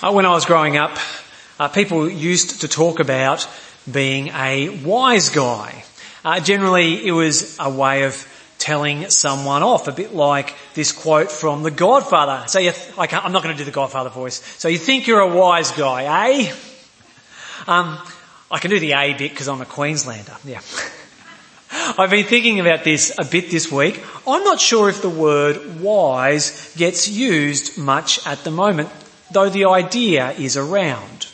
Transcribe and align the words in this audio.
Uh, 0.00 0.12
when 0.12 0.24
I 0.24 0.30
was 0.30 0.46
growing 0.46 0.76
up, 0.76 0.96
uh, 1.58 1.66
people 1.66 2.08
used 2.08 2.60
to 2.60 2.68
talk 2.68 3.00
about 3.00 3.48
being 3.90 4.28
a 4.28 4.68
wise 4.84 5.30
guy. 5.30 5.82
Uh, 6.24 6.38
generally, 6.38 7.04
it 7.04 7.10
was 7.10 7.56
a 7.58 7.68
way 7.68 8.04
of 8.04 8.14
telling 8.58 9.10
someone 9.10 9.64
off, 9.64 9.88
a 9.88 9.92
bit 9.92 10.14
like 10.14 10.54
this 10.74 10.92
quote 10.92 11.32
from 11.32 11.64
The 11.64 11.72
Godfather. 11.72 12.46
So 12.46 12.60
th- 12.60 12.76
I 12.96 13.08
am 13.10 13.32
not 13.32 13.42
going 13.42 13.56
to 13.56 13.58
do 13.58 13.64
the 13.64 13.72
Godfather 13.72 14.10
voice. 14.10 14.36
So 14.58 14.68
you 14.68 14.78
think 14.78 15.08
you're 15.08 15.18
a 15.18 15.36
wise 15.36 15.72
guy, 15.72 16.44
eh? 16.44 16.54
Um, 17.66 17.98
I 18.52 18.60
can 18.60 18.70
do 18.70 18.78
the 18.78 18.92
A 18.92 19.14
bit 19.14 19.32
because 19.32 19.48
I'm 19.48 19.60
a 19.60 19.66
Queenslander. 19.66 20.36
Yeah. 20.44 20.60
I've 21.98 22.10
been 22.10 22.24
thinking 22.24 22.60
about 22.60 22.84
this 22.84 23.18
a 23.18 23.24
bit 23.24 23.50
this 23.50 23.68
week. 23.72 24.00
I'm 24.28 24.44
not 24.44 24.60
sure 24.60 24.88
if 24.88 25.02
the 25.02 25.10
word 25.10 25.80
wise 25.80 26.72
gets 26.76 27.08
used 27.08 27.76
much 27.76 28.24
at 28.28 28.44
the 28.44 28.52
moment 28.52 28.90
though 29.30 29.48
the 29.48 29.66
idea 29.66 30.30
is 30.32 30.56
around. 30.56 31.26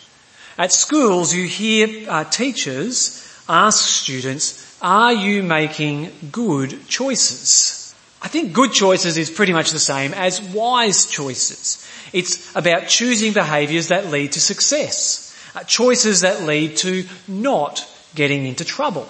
At 0.56 0.72
schools 0.72 1.34
you 1.34 1.46
hear 1.46 2.08
uh, 2.08 2.24
teachers 2.24 3.20
ask 3.48 3.86
students, 3.86 4.78
are 4.80 5.12
you 5.12 5.42
making 5.42 6.10
good 6.30 6.86
choices? 6.88 7.94
I 8.22 8.28
think 8.28 8.52
good 8.52 8.72
choices 8.72 9.16
is 9.16 9.30
pretty 9.30 9.52
much 9.52 9.70
the 9.70 9.78
same 9.78 10.14
as 10.14 10.40
wise 10.40 11.06
choices. 11.06 11.86
It's 12.12 12.54
about 12.56 12.88
choosing 12.88 13.32
behaviours 13.32 13.88
that 13.88 14.06
lead 14.06 14.32
to 14.32 14.40
success, 14.40 15.36
uh, 15.54 15.64
choices 15.64 16.22
that 16.22 16.42
lead 16.42 16.76
to 16.78 17.04
not 17.28 17.86
getting 18.14 18.46
into 18.46 18.64
trouble. 18.64 19.08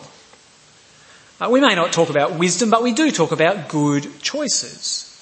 Uh, 1.41 1.49
we 1.51 1.61
may 1.61 1.75
not 1.75 1.93
talk 1.93 2.11
about 2.11 2.39
wisdom, 2.39 2.71
but 2.71 2.83
we 2.83 2.93
do 2.93 3.11
talk 3.11 3.33
about 3.33 3.69
good 3.69 4.21
choices. 4.21 5.14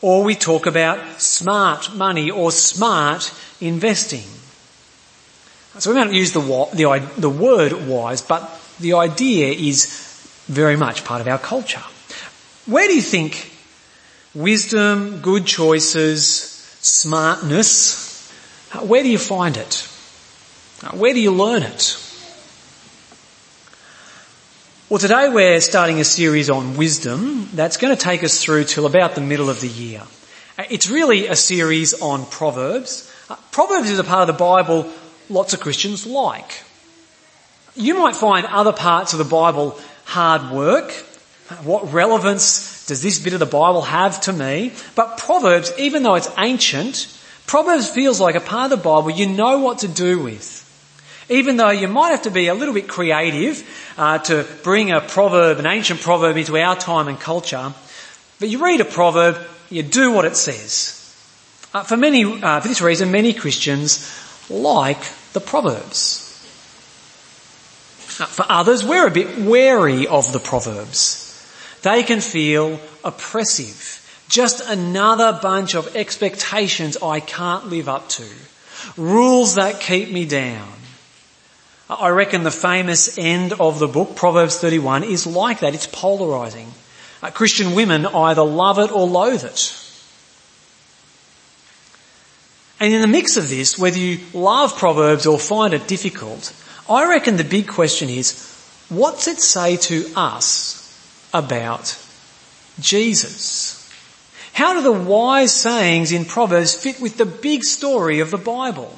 Or 0.00 0.22
we 0.22 0.34
talk 0.34 0.66
about 0.66 1.20
smart 1.20 1.94
money 1.94 2.30
or 2.30 2.52
smart 2.52 3.34
investing. 3.60 4.24
So 5.78 5.90
we 5.90 5.96
might 5.96 6.06
not 6.06 6.14
use 6.14 6.32
the, 6.32 6.40
the, 6.40 7.10
the 7.18 7.30
word 7.30 7.72
wise, 7.86 8.22
but 8.22 8.60
the 8.80 8.94
idea 8.94 9.48
is 9.52 9.86
very 10.46 10.76
much 10.76 11.04
part 11.04 11.20
of 11.20 11.28
our 11.28 11.38
culture. 11.38 11.82
Where 12.66 12.86
do 12.86 12.94
you 12.94 13.02
think 13.02 13.52
wisdom, 14.34 15.20
good 15.20 15.46
choices, 15.46 16.24
smartness, 16.80 18.32
uh, 18.72 18.80
where 18.80 19.02
do 19.02 19.08
you 19.08 19.18
find 19.18 19.56
it? 19.56 19.88
Uh, 20.82 20.90
where 20.96 21.12
do 21.12 21.20
you 21.20 21.32
learn 21.32 21.62
it? 21.62 22.07
Well, 24.90 24.98
today 24.98 25.28
we're 25.28 25.60
starting 25.60 26.00
a 26.00 26.04
series 26.04 26.48
on 26.48 26.78
wisdom 26.78 27.50
that's 27.52 27.76
going 27.76 27.94
to 27.94 28.02
take 28.02 28.24
us 28.24 28.42
through 28.42 28.64
till 28.64 28.86
about 28.86 29.14
the 29.14 29.20
middle 29.20 29.50
of 29.50 29.60
the 29.60 29.68
year. 29.68 30.00
It's 30.70 30.88
really 30.88 31.26
a 31.26 31.36
series 31.36 32.00
on 32.00 32.24
Proverbs. 32.24 33.12
Uh, 33.28 33.36
Proverbs 33.50 33.90
is 33.90 33.98
a 33.98 34.04
part 34.04 34.30
of 34.30 34.34
the 34.34 34.42
Bible 34.42 34.90
lots 35.28 35.52
of 35.52 35.60
Christians 35.60 36.06
like. 36.06 36.64
You 37.76 37.98
might 37.98 38.16
find 38.16 38.46
other 38.46 38.72
parts 38.72 39.12
of 39.12 39.18
the 39.18 39.26
Bible 39.26 39.78
hard 40.06 40.50
work. 40.50 40.90
What 41.64 41.92
relevance 41.92 42.86
does 42.86 43.02
this 43.02 43.18
bit 43.18 43.34
of 43.34 43.40
the 43.40 43.44
Bible 43.44 43.82
have 43.82 44.22
to 44.22 44.32
me? 44.32 44.72
But 44.94 45.18
Proverbs, 45.18 45.70
even 45.76 46.02
though 46.02 46.14
it's 46.14 46.32
ancient, 46.38 47.14
Proverbs 47.46 47.90
feels 47.90 48.22
like 48.22 48.36
a 48.36 48.40
part 48.40 48.72
of 48.72 48.78
the 48.78 48.82
Bible 48.82 49.10
you 49.10 49.26
know 49.26 49.58
what 49.58 49.80
to 49.80 49.88
do 49.88 50.18
with. 50.18 50.64
Even 51.28 51.56
though 51.56 51.70
you 51.70 51.88
might 51.88 52.10
have 52.10 52.22
to 52.22 52.30
be 52.30 52.48
a 52.48 52.54
little 52.54 52.74
bit 52.74 52.88
creative 52.88 53.94
uh, 53.98 54.18
to 54.18 54.46
bring 54.62 54.92
a 54.92 55.00
proverb, 55.00 55.58
an 55.58 55.66
ancient 55.66 56.00
proverb, 56.00 56.36
into 56.36 56.56
our 56.56 56.76
time 56.76 57.08
and 57.08 57.20
culture, 57.20 57.72
but 58.40 58.48
you 58.48 58.64
read 58.64 58.80
a 58.80 58.84
proverb, 58.84 59.36
you 59.68 59.82
do 59.82 60.12
what 60.12 60.24
it 60.24 60.36
says. 60.36 60.94
Uh, 61.74 61.82
for 61.82 61.96
many, 61.96 62.24
uh, 62.24 62.60
for 62.60 62.68
this 62.68 62.80
reason, 62.80 63.10
many 63.10 63.34
Christians 63.34 64.08
like 64.48 65.02
the 65.32 65.40
proverbs. 65.40 66.24
Uh, 68.20 68.26
for 68.26 68.46
others, 68.48 68.84
we're 68.84 69.06
a 69.06 69.10
bit 69.10 69.38
wary 69.38 70.06
of 70.06 70.32
the 70.32 70.38
proverbs. 70.38 71.24
They 71.82 72.02
can 72.02 72.20
feel 72.20 72.80
oppressive. 73.04 73.96
Just 74.28 74.66
another 74.66 75.38
bunch 75.40 75.74
of 75.74 75.94
expectations 75.94 76.96
I 77.02 77.20
can't 77.20 77.68
live 77.68 77.88
up 77.88 78.08
to. 78.10 78.26
Rules 78.96 79.56
that 79.56 79.80
keep 79.80 80.10
me 80.10 80.24
down. 80.24 80.77
I 81.90 82.10
reckon 82.10 82.42
the 82.42 82.50
famous 82.50 83.16
end 83.16 83.54
of 83.54 83.78
the 83.78 83.88
book, 83.88 84.14
Proverbs 84.14 84.58
31, 84.58 85.04
is 85.04 85.26
like 85.26 85.60
that. 85.60 85.74
It's 85.74 85.86
polarizing. 85.86 86.70
Uh, 87.22 87.30
Christian 87.30 87.74
women 87.74 88.04
either 88.04 88.42
love 88.42 88.78
it 88.78 88.92
or 88.92 89.06
loathe 89.06 89.44
it. 89.44 89.74
And 92.78 92.92
in 92.92 93.00
the 93.00 93.08
mix 93.08 93.36
of 93.36 93.48
this, 93.48 93.78
whether 93.78 93.98
you 93.98 94.20
love 94.34 94.76
Proverbs 94.76 95.26
or 95.26 95.38
find 95.38 95.72
it 95.72 95.88
difficult, 95.88 96.54
I 96.88 97.08
reckon 97.08 97.36
the 97.36 97.44
big 97.44 97.66
question 97.66 98.08
is, 98.08 98.54
what's 98.88 99.26
it 99.26 99.40
say 99.40 99.76
to 99.76 100.06
us 100.14 100.76
about 101.32 101.98
Jesus? 102.80 103.76
How 104.52 104.74
do 104.74 104.82
the 104.82 104.92
wise 104.92 105.54
sayings 105.54 106.12
in 106.12 106.24
Proverbs 106.24 106.74
fit 106.74 107.00
with 107.00 107.16
the 107.16 107.26
big 107.26 107.64
story 107.64 108.20
of 108.20 108.30
the 108.30 108.38
Bible? 108.38 108.96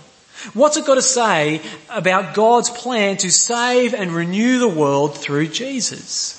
What's 0.55 0.77
it 0.77 0.87
got 0.87 0.95
to 0.95 1.03
say 1.03 1.61
about 1.89 2.35
God's 2.35 2.71
plan 2.71 3.17
to 3.19 3.31
save 3.31 3.95
and 3.95 4.13
renew 4.13 4.59
the 4.59 4.69
world 4.69 5.17
through 5.17 5.49
Jesus? 5.49 6.37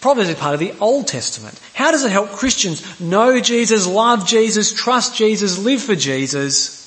Proverbs 0.00 0.30
is 0.30 0.36
part 0.36 0.54
of 0.54 0.60
the 0.60 0.72
Old 0.80 1.06
Testament. 1.08 1.60
How 1.74 1.90
does 1.90 2.04
it 2.04 2.12
help 2.12 2.30
Christians 2.30 3.00
know 3.00 3.40
Jesus, 3.40 3.86
love 3.86 4.26
Jesus, 4.26 4.72
trust 4.72 5.14
Jesus, 5.14 5.58
live 5.58 5.82
for 5.82 5.94
Jesus? 5.94 6.78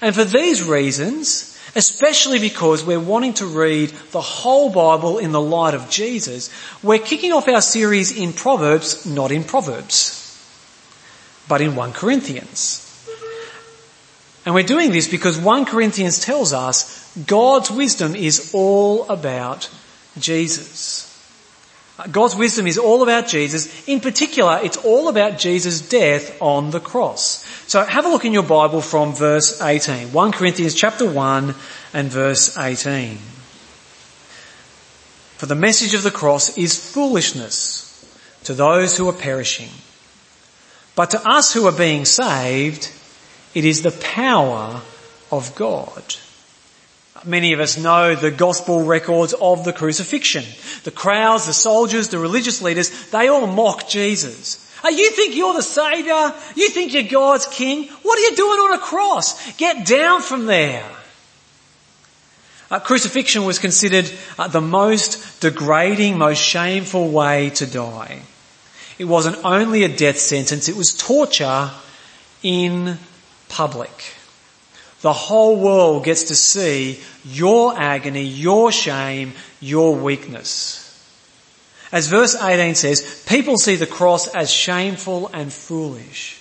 And 0.00 0.14
for 0.14 0.24
these 0.24 0.62
reasons, 0.62 1.58
especially 1.76 2.40
because 2.40 2.84
we're 2.84 2.98
wanting 2.98 3.34
to 3.34 3.46
read 3.46 3.90
the 4.10 4.20
whole 4.20 4.70
Bible 4.70 5.18
in 5.18 5.30
the 5.30 5.40
light 5.40 5.74
of 5.74 5.90
Jesus, 5.90 6.50
we're 6.82 6.98
kicking 6.98 7.32
off 7.32 7.48
our 7.48 7.62
series 7.62 8.16
in 8.16 8.32
Proverbs, 8.32 9.06
not 9.06 9.30
in 9.30 9.44
Proverbs, 9.44 10.16
but 11.48 11.60
in 11.60 11.76
1 11.76 11.92
Corinthians. 11.92 12.89
And 14.44 14.54
we're 14.54 14.64
doing 14.64 14.90
this 14.90 15.08
because 15.08 15.38
1 15.38 15.66
Corinthians 15.66 16.20
tells 16.20 16.52
us 16.52 17.14
God's 17.26 17.70
wisdom 17.70 18.14
is 18.16 18.52
all 18.54 19.08
about 19.08 19.68
Jesus. 20.18 21.06
God's 22.10 22.34
wisdom 22.34 22.66
is 22.66 22.78
all 22.78 23.02
about 23.02 23.28
Jesus. 23.28 23.86
In 23.86 24.00
particular, 24.00 24.58
it's 24.62 24.78
all 24.78 25.08
about 25.08 25.38
Jesus' 25.38 25.86
death 25.86 26.40
on 26.40 26.70
the 26.70 26.80
cross. 26.80 27.44
So 27.66 27.84
have 27.84 28.06
a 28.06 28.08
look 28.08 28.24
in 28.24 28.32
your 28.32 28.42
Bible 28.42 28.80
from 28.80 29.12
verse 29.12 29.60
18. 29.60 30.12
1 30.12 30.32
Corinthians 30.32 30.74
chapter 30.74 31.10
1 31.10 31.54
and 31.92 32.08
verse 32.08 32.56
18. 32.56 33.18
For 35.36 35.46
the 35.46 35.54
message 35.54 35.94
of 35.94 36.02
the 36.02 36.10
cross 36.10 36.56
is 36.56 36.92
foolishness 36.92 37.86
to 38.44 38.54
those 38.54 38.96
who 38.96 39.08
are 39.08 39.14
perishing. 39.14 39.70
But 40.96 41.10
to 41.10 41.28
us 41.28 41.52
who 41.52 41.66
are 41.66 41.72
being 41.72 42.04
saved, 42.04 42.90
it 43.54 43.64
is 43.64 43.82
the 43.82 43.90
power 43.90 44.80
of 45.30 45.54
God. 45.54 46.16
Many 47.24 47.52
of 47.52 47.60
us 47.60 47.76
know 47.76 48.14
the 48.14 48.30
gospel 48.30 48.82
records 48.82 49.34
of 49.34 49.64
the 49.64 49.72
crucifixion. 49.72 50.44
The 50.84 50.90
crowds, 50.90 51.46
the 51.46 51.52
soldiers, 51.52 52.08
the 52.08 52.18
religious 52.18 52.62
leaders, 52.62 53.10
they 53.10 53.28
all 53.28 53.46
mock 53.46 53.88
Jesus. 53.88 54.66
Oh, 54.82 54.88
you 54.88 55.10
think 55.10 55.36
you're 55.36 55.52
the 55.52 55.62
saviour? 55.62 56.34
You 56.54 56.70
think 56.70 56.94
you're 56.94 57.02
God's 57.02 57.46
king? 57.46 57.88
What 58.02 58.18
are 58.18 58.22
you 58.22 58.36
doing 58.36 58.58
on 58.60 58.72
a 58.72 58.78
cross? 58.78 59.52
Get 59.56 59.86
down 59.86 60.22
from 60.22 60.46
there. 60.46 60.88
Uh, 62.70 62.78
crucifixion 62.78 63.44
was 63.44 63.58
considered 63.58 64.10
uh, 64.38 64.48
the 64.48 64.60
most 64.60 65.40
degrading, 65.40 66.16
most 66.16 66.40
shameful 66.40 67.10
way 67.10 67.50
to 67.50 67.66
die. 67.66 68.22
It 68.98 69.04
wasn't 69.04 69.44
only 69.44 69.82
a 69.82 69.94
death 69.94 70.18
sentence, 70.18 70.68
it 70.68 70.76
was 70.76 70.94
torture 70.94 71.70
in 72.42 72.98
public. 73.50 74.14
The 75.02 75.12
whole 75.12 75.56
world 75.56 76.04
gets 76.04 76.24
to 76.24 76.34
see 76.34 77.00
your 77.24 77.78
agony, 77.78 78.24
your 78.24 78.72
shame, 78.72 79.32
your 79.60 79.94
weakness. 79.94 80.86
As 81.92 82.06
verse 82.06 82.40
18 82.40 82.74
says, 82.74 83.24
people 83.26 83.56
see 83.56 83.76
the 83.76 83.86
cross 83.86 84.28
as 84.28 84.50
shameful 84.50 85.28
and 85.32 85.52
foolish. 85.52 86.38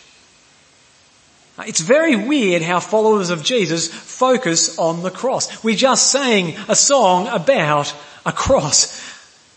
It's 1.66 1.82
very 1.82 2.16
weird 2.16 2.62
how 2.62 2.80
followers 2.80 3.32
of 3.32 3.44
Jesus 3.44 3.88
focus 3.88 4.78
on 4.78 5.04
the 5.04 5.12
cross. 5.12 5.64
We 5.64 5.76
just 5.76 6.12
sang 6.12 6.56
a 6.68 6.76
song 6.76 7.28
about 7.28 7.94
a 8.26 8.32
cross. 8.32 9.02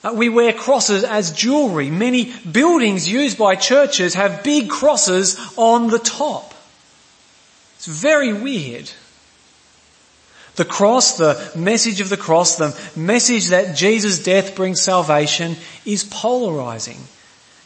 Uh, 0.03 0.13
we 0.15 0.29
wear 0.29 0.53
crosses 0.53 1.05
as 1.05 1.31
jewelry. 1.31 1.91
Many 1.91 2.33
buildings 2.51 3.09
used 3.09 3.39
by 3.39 3.55
churches 3.55 4.15
have 4.15 4.43
big 4.43 4.69
crosses 4.69 5.39
on 5.57 5.89
the 5.89 5.99
top. 5.99 6.52
It's 7.83 7.89
very 7.89 8.33
weird. 8.33 8.89
The 10.55 10.65
cross, 10.65 11.17
the 11.17 11.51
message 11.57 12.01
of 12.01 12.11
the 12.11 12.17
cross, 12.17 12.55
the 12.55 12.79
message 12.95 13.49
that 13.49 13.75
Jesus' 13.75 14.23
death 14.23 14.55
brings 14.55 14.81
salvation 14.81 15.57
is 15.85 16.05
polarizing. 16.05 16.99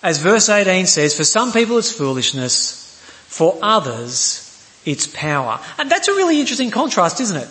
As 0.02 0.18
verse 0.18 0.48
18 0.48 0.86
says, 0.86 1.14
for 1.14 1.24
some 1.24 1.52
people 1.52 1.76
it's 1.76 1.92
foolishness, 1.92 2.98
for 3.26 3.58
others 3.60 4.42
its 4.86 5.06
power. 5.06 5.60
And 5.76 5.90
that's 5.90 6.08
a 6.08 6.14
really 6.14 6.40
interesting 6.40 6.70
contrast, 6.70 7.20
isn't 7.20 7.36
it? 7.36 7.48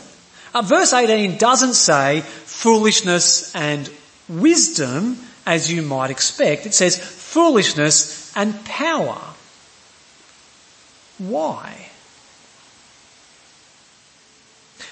Uh, 0.55 0.63
verse 0.63 0.91
18 0.91 1.37
doesn't 1.37 1.75
say 1.75 2.21
foolishness 2.21 3.53
and 3.53 3.87
wisdom 4.27 5.19
as 5.45 5.71
you 5.71 5.83
might 5.83 6.09
expect. 6.09 6.65
It 6.65 6.73
says 6.73 6.97
foolishness 6.97 8.35
and 8.35 8.65
power. 8.65 9.21
Why? 11.19 11.84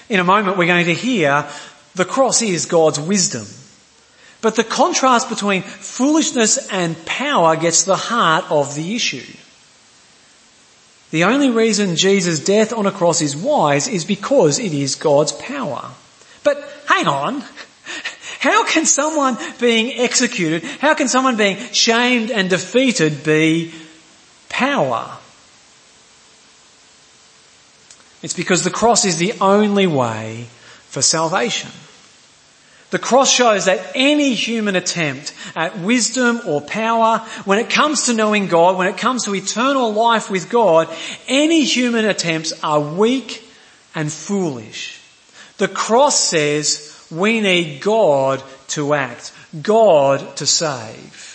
In 0.08 0.20
a 0.20 0.24
moment 0.24 0.56
we're 0.56 0.66
going 0.66 0.86
to 0.86 0.94
hear 0.94 1.46
the 1.94 2.04
cross 2.04 2.42
is 2.42 2.66
God's 2.66 3.00
wisdom. 3.00 3.46
But 4.40 4.56
the 4.56 4.64
contrast 4.64 5.30
between 5.30 5.62
foolishness 5.62 6.68
and 6.70 7.02
power 7.06 7.56
gets 7.56 7.84
to 7.84 7.90
the 7.90 7.96
heart 7.96 8.44
of 8.50 8.74
the 8.74 8.94
issue. 8.94 9.24
The 11.12 11.24
only 11.24 11.50
reason 11.50 11.96
Jesus' 11.96 12.40
death 12.40 12.72
on 12.72 12.86
a 12.86 12.90
cross 12.90 13.20
is 13.22 13.36
wise 13.36 13.88
is 13.88 14.04
because 14.04 14.58
it 14.58 14.74
is 14.74 14.96
God's 14.96 15.32
power. 15.32 15.90
But 16.42 16.62
hang 16.86 17.06
on. 17.06 17.40
How 18.40 18.66
can 18.66 18.84
someone 18.84 19.38
being 19.58 19.98
executed, 19.98 20.64
how 20.64 20.92
can 20.92 21.08
someone 21.08 21.38
being 21.38 21.56
shamed 21.72 22.30
and 22.30 22.50
defeated 22.50 23.24
be 23.24 23.72
power? 24.50 25.16
It's 28.24 28.32
because 28.32 28.64
the 28.64 28.70
cross 28.70 29.04
is 29.04 29.18
the 29.18 29.34
only 29.38 29.86
way 29.86 30.46
for 30.88 31.02
salvation. 31.02 31.70
The 32.88 32.98
cross 32.98 33.30
shows 33.30 33.66
that 33.66 33.92
any 33.94 34.32
human 34.32 34.76
attempt 34.76 35.34
at 35.54 35.78
wisdom 35.80 36.40
or 36.46 36.62
power, 36.62 37.18
when 37.44 37.58
it 37.58 37.68
comes 37.68 38.06
to 38.06 38.14
knowing 38.14 38.46
God, 38.46 38.78
when 38.78 38.88
it 38.88 38.96
comes 38.96 39.26
to 39.26 39.34
eternal 39.34 39.92
life 39.92 40.30
with 40.30 40.48
God, 40.48 40.88
any 41.28 41.64
human 41.64 42.06
attempts 42.06 42.54
are 42.64 42.80
weak 42.80 43.46
and 43.94 44.10
foolish. 44.10 45.02
The 45.58 45.68
cross 45.68 46.18
says 46.18 47.06
we 47.10 47.42
need 47.42 47.82
God 47.82 48.42
to 48.68 48.94
act, 48.94 49.34
God 49.60 50.36
to 50.38 50.46
save. 50.46 51.30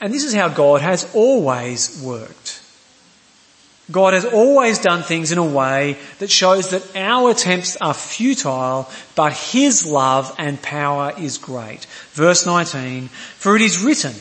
And 0.00 0.14
this 0.14 0.22
is 0.22 0.32
how 0.32 0.48
God 0.48 0.80
has 0.80 1.12
always 1.12 2.00
worked. 2.00 2.62
God 3.90 4.14
has 4.14 4.24
always 4.24 4.80
done 4.80 5.02
things 5.02 5.30
in 5.30 5.38
a 5.38 5.44
way 5.44 5.96
that 6.18 6.30
shows 6.30 6.70
that 6.70 6.96
our 6.96 7.30
attempts 7.30 7.76
are 7.76 7.94
futile, 7.94 8.90
but 9.14 9.32
His 9.32 9.86
love 9.86 10.34
and 10.38 10.60
power 10.60 11.12
is 11.16 11.38
great. 11.38 11.86
Verse 12.12 12.44
19, 12.44 13.08
for 13.08 13.54
it 13.54 13.62
is 13.62 13.82
written, 13.82 14.14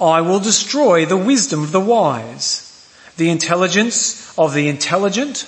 I 0.00 0.22
will 0.22 0.40
destroy 0.40 1.06
the 1.06 1.16
wisdom 1.16 1.62
of 1.62 1.70
the 1.70 1.80
wise. 1.80 2.70
The 3.16 3.30
intelligence 3.30 4.36
of 4.36 4.54
the 4.54 4.68
intelligent 4.68 5.46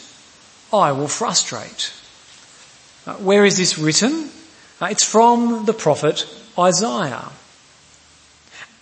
I 0.72 0.92
will 0.92 1.08
frustrate. 1.08 1.92
Uh, 3.06 3.14
where 3.14 3.44
is 3.44 3.56
this 3.56 3.76
written? 3.76 4.30
Uh, 4.80 4.86
it's 4.86 5.04
from 5.04 5.64
the 5.64 5.72
prophet 5.72 6.26
Isaiah. 6.56 7.30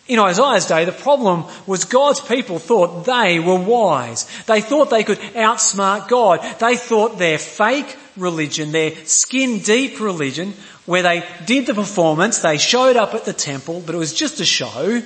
In 0.06 0.18
Isaiah's 0.18 0.66
day, 0.66 0.84
the 0.84 0.92
problem 0.92 1.44
was 1.66 1.86
God's 1.86 2.20
people 2.20 2.58
thought 2.58 3.06
they 3.06 3.38
were 3.38 3.58
wise. 3.58 4.28
They 4.44 4.60
thought 4.60 4.90
they 4.90 5.02
could 5.02 5.18
outsmart 5.18 6.08
God. 6.08 6.40
They 6.58 6.76
thought 6.76 7.18
their 7.18 7.38
fake 7.38 7.96
religion, 8.16 8.72
their 8.72 8.94
skin 9.06 9.60
deep 9.60 10.00
religion, 10.00 10.52
where 10.84 11.02
they 11.02 11.24
did 11.46 11.66
the 11.66 11.74
performance, 11.74 12.40
they 12.40 12.58
showed 12.58 12.96
up 12.96 13.14
at 13.14 13.24
the 13.24 13.32
temple, 13.32 13.82
but 13.84 13.94
it 13.94 13.98
was 13.98 14.12
just 14.12 14.40
a 14.40 14.44
show, 14.44 15.02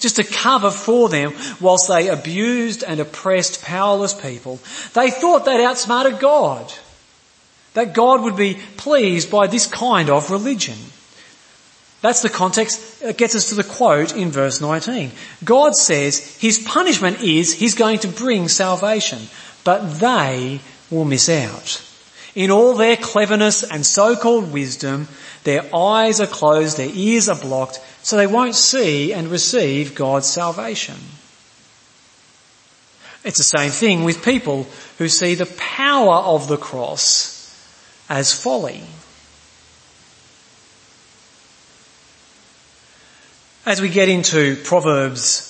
just 0.00 0.18
a 0.18 0.24
cover 0.24 0.72
for 0.72 1.08
them 1.08 1.32
whilst 1.60 1.86
they 1.86 2.08
abused 2.08 2.82
and 2.82 2.98
oppressed 2.98 3.62
powerless 3.62 4.14
people. 4.14 4.58
They 4.94 5.10
thought 5.10 5.44
they'd 5.44 5.64
outsmarted 5.64 6.18
God. 6.18 6.72
That 7.74 7.94
God 7.94 8.22
would 8.22 8.36
be 8.36 8.58
pleased 8.76 9.30
by 9.30 9.46
this 9.46 9.66
kind 9.66 10.10
of 10.10 10.32
religion. 10.32 10.76
That's 12.00 12.22
the 12.22 12.30
context 12.30 13.00
that 13.00 13.18
gets 13.18 13.34
us 13.34 13.50
to 13.50 13.54
the 13.54 13.64
quote 13.64 14.16
in 14.16 14.30
verse 14.30 14.60
19. 14.60 15.10
God 15.44 15.74
says 15.74 16.36
his 16.38 16.58
punishment 16.58 17.20
is 17.20 17.52
he's 17.52 17.74
going 17.74 17.98
to 18.00 18.08
bring 18.08 18.48
salvation, 18.48 19.20
but 19.64 20.00
they 20.00 20.60
will 20.90 21.04
miss 21.04 21.28
out. 21.28 21.86
In 22.34 22.50
all 22.50 22.74
their 22.74 22.96
cleverness 22.96 23.64
and 23.64 23.84
so-called 23.84 24.52
wisdom, 24.52 25.08
their 25.44 25.74
eyes 25.74 26.20
are 26.20 26.26
closed, 26.26 26.78
their 26.78 26.90
ears 26.92 27.28
are 27.28 27.38
blocked, 27.38 27.80
so 28.02 28.16
they 28.16 28.26
won't 28.26 28.54
see 28.54 29.12
and 29.12 29.28
receive 29.28 29.94
God's 29.94 30.26
salvation. 30.28 30.96
It's 33.24 33.38
the 33.38 33.44
same 33.44 33.70
thing 33.70 34.04
with 34.04 34.24
people 34.24 34.66
who 34.96 35.08
see 35.08 35.34
the 35.34 35.52
power 35.58 36.14
of 36.14 36.48
the 36.48 36.56
cross 36.56 37.36
as 38.08 38.32
folly. 38.32 38.82
As 43.66 43.80
we 43.80 43.88
get 43.88 44.08
into 44.08 44.56
Proverbs, 44.64 45.46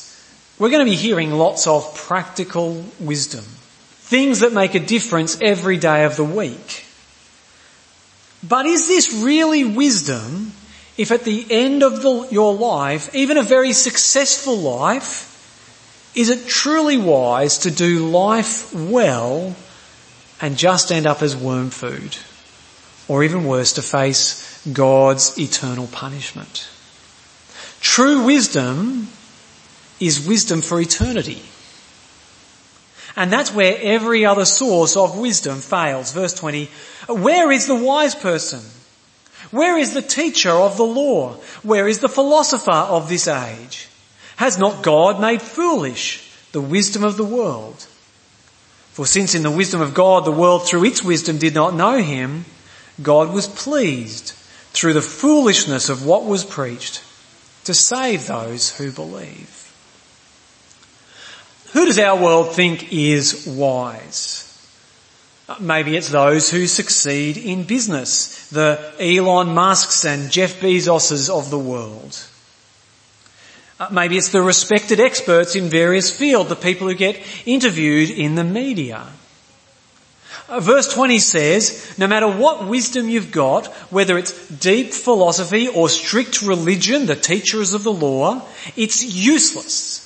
we're 0.59 0.71
going 0.71 0.85
to 0.85 0.91
be 0.91 0.97
hearing 0.97 1.33
lots 1.33 1.67
of 1.67 1.95
practical 1.95 2.85
wisdom. 2.99 3.45
Things 3.45 4.41
that 4.41 4.53
make 4.53 4.75
a 4.75 4.81
difference 4.81 5.41
every 5.41 5.77
day 5.77 6.05
of 6.05 6.17
the 6.17 6.25
week. 6.25 6.85
But 8.47 8.67
is 8.67 8.89
this 8.89 9.13
really 9.23 9.65
wisdom 9.65 10.53
if 10.97 11.13
at 11.13 11.25
the 11.25 11.47
end 11.51 11.83
of 11.83 12.03
the, 12.03 12.29
your 12.31 12.53
life, 12.53 13.15
even 13.15 13.39
a 13.39 13.43
very 13.43 13.73
successful 13.73 14.57
life, 14.57 15.29
is 16.15 16.29
it 16.29 16.49
truly 16.49 16.99
wise 16.99 17.59
to 17.59 17.71
do 17.71 18.09
life 18.09 18.75
well 18.75 19.55
and 20.41 20.59
just 20.59 20.91
end 20.91 21.07
up 21.07 21.23
as 21.23 21.37
worm 21.37 21.71
food? 21.71 22.17
or 23.11 23.25
even 23.25 23.45
worse, 23.45 23.73
to 23.73 23.83
face 23.83 24.65
God's 24.73 25.37
eternal 25.37 25.89
punishment. 25.89 26.69
True 27.81 28.25
wisdom 28.25 29.09
is 29.99 30.27
wisdom 30.27 30.63
for 30.63 30.81
eternity. 30.81 31.43
And 33.17 33.33
that's 33.33 33.53
where 33.53 33.77
every 33.81 34.25
other 34.25 34.45
source 34.45 34.97
of 34.97 35.19
wisdom 35.19 35.59
fails. 35.59 36.13
Verse 36.13 36.35
20, 36.35 36.67
where 37.09 37.51
is 37.51 37.67
the 37.67 37.75
wise 37.75 38.15
person? 38.15 38.61
Where 39.51 39.79
is 39.79 39.95
the 39.95 40.03
teacher 40.03 40.51
of 40.51 40.77
the 40.77 40.85
law? 40.85 41.35
Where 41.63 41.89
is 41.89 41.99
the 41.99 42.09
philosopher 42.09 42.71
of 42.71 43.09
this 43.09 43.27
age? 43.27 43.89
Has 44.37 44.59
not 44.59 44.83
God 44.83 45.21
made 45.21 45.43
foolish 45.43 46.31
the 46.53 46.61
wisdom 46.61 47.03
of 47.03 47.17
the 47.17 47.25
world? 47.25 47.87
For 48.93 49.07
since 49.07 49.35
in 49.35 49.43
the 49.43 49.51
wisdom 49.51 49.81
of 49.81 49.95
God 49.95 50.25
the 50.25 50.33
world 50.33 50.67
through 50.67 50.85
its 50.85 51.03
wisdom 51.03 51.39
did 51.39 51.55
not 51.55 51.75
know 51.75 51.99
him, 51.99 52.45
God 53.03 53.33
was 53.33 53.49
pleased 53.49 54.33
through 54.73 54.93
the 54.93 55.03
foolishness 55.03 55.89
of 55.89 56.07
what 56.07 56.25
was 56.25 56.45
preached 56.45 57.03
to 57.65 57.75
save 57.75 58.27
those 58.27 58.77
who 58.77 58.91
believe. 58.91 59.61
Who 61.73 61.85
does 61.85 61.99
our 61.99 62.21
world 62.21 62.55
think 62.55 62.93
is 62.93 63.47
wise? 63.47 64.47
Uh, 65.49 65.57
maybe 65.61 65.97
it's 65.97 66.09
those 66.09 66.51
who 66.51 66.67
succeed 66.67 67.37
in 67.37 67.65
business, 67.65 68.49
the 68.51 68.93
Elon 69.01 69.55
Musks 69.55 70.05
and 70.05 70.31
Jeff 70.31 70.61
Bezoses 70.61 71.29
of 71.29 71.51
the 71.51 71.59
world. 71.59 72.19
Uh, 73.79 73.89
maybe 73.91 74.17
it's 74.17 74.29
the 74.31 74.43
respected 74.43 75.01
experts 75.01 75.57
in 75.57 75.69
various 75.69 76.17
fields, 76.17 76.49
the 76.49 76.57
people 76.57 76.87
who 76.87 76.95
get 76.95 77.21
interviewed 77.47 78.11
in 78.11 78.35
the 78.35 78.45
media. 78.45 79.07
Uh, 80.51 80.59
verse 80.59 80.93
20 80.93 81.21
says, 81.21 81.95
no 81.97 82.09
matter 82.09 82.27
what 82.27 82.67
wisdom 82.67 83.09
you've 83.09 83.31
got, 83.31 83.69
whether 83.93 84.19
it's 84.19 84.49
deep 84.49 84.93
philosophy 84.93 85.69
or 85.69 85.89
strict 85.89 86.43
religion, 86.43 87.07
the 87.07 87.15
teachers 87.15 87.73
of 87.73 87.85
the 87.85 87.93
law, 87.93 88.43
it's 88.77 89.05
useless. 89.05 90.01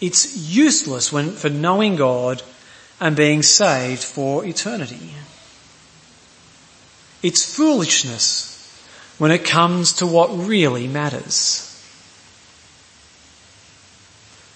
It's 0.00 0.48
useless 0.54 1.12
when, 1.12 1.32
for 1.32 1.50
knowing 1.50 1.96
God 1.96 2.40
and 3.00 3.16
being 3.16 3.42
saved 3.42 4.04
for 4.04 4.44
eternity. 4.44 5.10
It's 7.20 7.56
foolishness 7.56 8.46
when 9.18 9.32
it 9.32 9.44
comes 9.44 9.94
to 9.94 10.06
what 10.06 10.28
really 10.28 10.86
matters. 10.86 11.66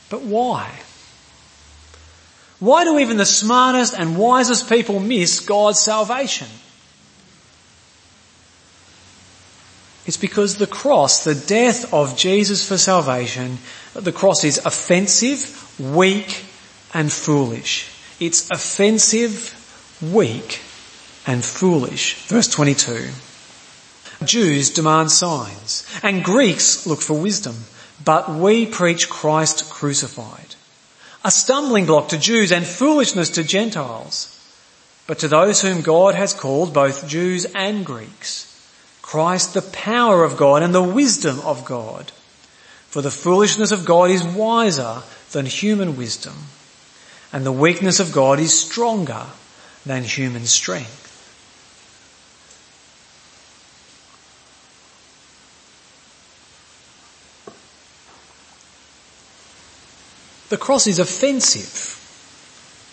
But 0.08 0.22
why? 0.22 0.83
Why 2.61 2.84
do 2.84 2.99
even 2.99 3.16
the 3.16 3.26
smartest 3.26 3.94
and 3.94 4.16
wisest 4.16 4.68
people 4.68 5.00
miss 5.00 5.40
God's 5.40 5.80
salvation? 5.80 6.49
It's 10.06 10.16
because 10.16 10.56
the 10.56 10.66
cross, 10.66 11.25
the 11.25 11.34
death 11.34 11.92
of 11.92 12.16
Jesus 12.16 12.66
for 12.66 12.76
salvation, 12.76 13.58
the 13.94 14.12
cross 14.12 14.44
is 14.44 14.58
offensive, 14.64 15.80
weak 15.80 16.44
and 16.92 17.12
foolish. 17.12 17.90
It's 18.20 18.50
offensive, 18.50 19.52
weak 20.02 20.61
and 21.26 21.42
foolish. 21.42 22.26
Verse 22.26 22.49
22. 22.49 23.11
Jews 24.25 24.70
demand 24.70 25.11
signs 25.11 25.87
and 26.02 26.23
Greeks 26.23 26.87
look 26.87 27.00
for 27.00 27.18
wisdom, 27.18 27.56
but 28.04 28.30
we 28.30 28.66
preach 28.66 29.08
Christ 29.08 29.70
crucified 29.70 30.53
a 31.25 31.31
stumbling 31.31 31.87
block 31.87 32.09
to 32.09 32.19
Jews 32.19 32.52
and 32.52 32.66
foolishness 32.66 33.31
to 33.31 33.45
Gentiles. 33.45 34.31
But 35.07 35.19
to 35.21 35.28
those 35.28 35.62
whom 35.62 35.81
God 35.81 36.14
has 36.14 36.35
called, 36.35 36.75
both 36.75 37.09
Jews 37.09 37.47
and 37.54 37.85
Greeks, 37.85 38.50
Christ 39.02 39.54
the 39.54 39.62
power 39.62 40.25
of 40.25 40.37
God 40.37 40.62
and 40.62 40.75
the 40.75 40.83
wisdom 40.83 41.40
of 41.40 41.64
God. 41.64 42.11
For 42.88 43.02
the 43.02 43.11
foolishness 43.11 43.73
of 43.73 43.85
God 43.85 44.11
is 44.11 44.23
wiser 44.23 45.02
than 45.33 45.47
human 45.47 45.97
wisdom, 45.97 46.35
and 47.33 47.45
the 47.45 47.52
weakness 47.52 48.00
of 48.00 48.12
God 48.12 48.38
is 48.38 48.59
stronger 48.59 49.26
than 49.85 50.04
human 50.04 50.47
strength. 50.47 51.03
The 60.54 60.61
cross 60.61 60.87
is 60.87 61.00
offensive 61.00 61.99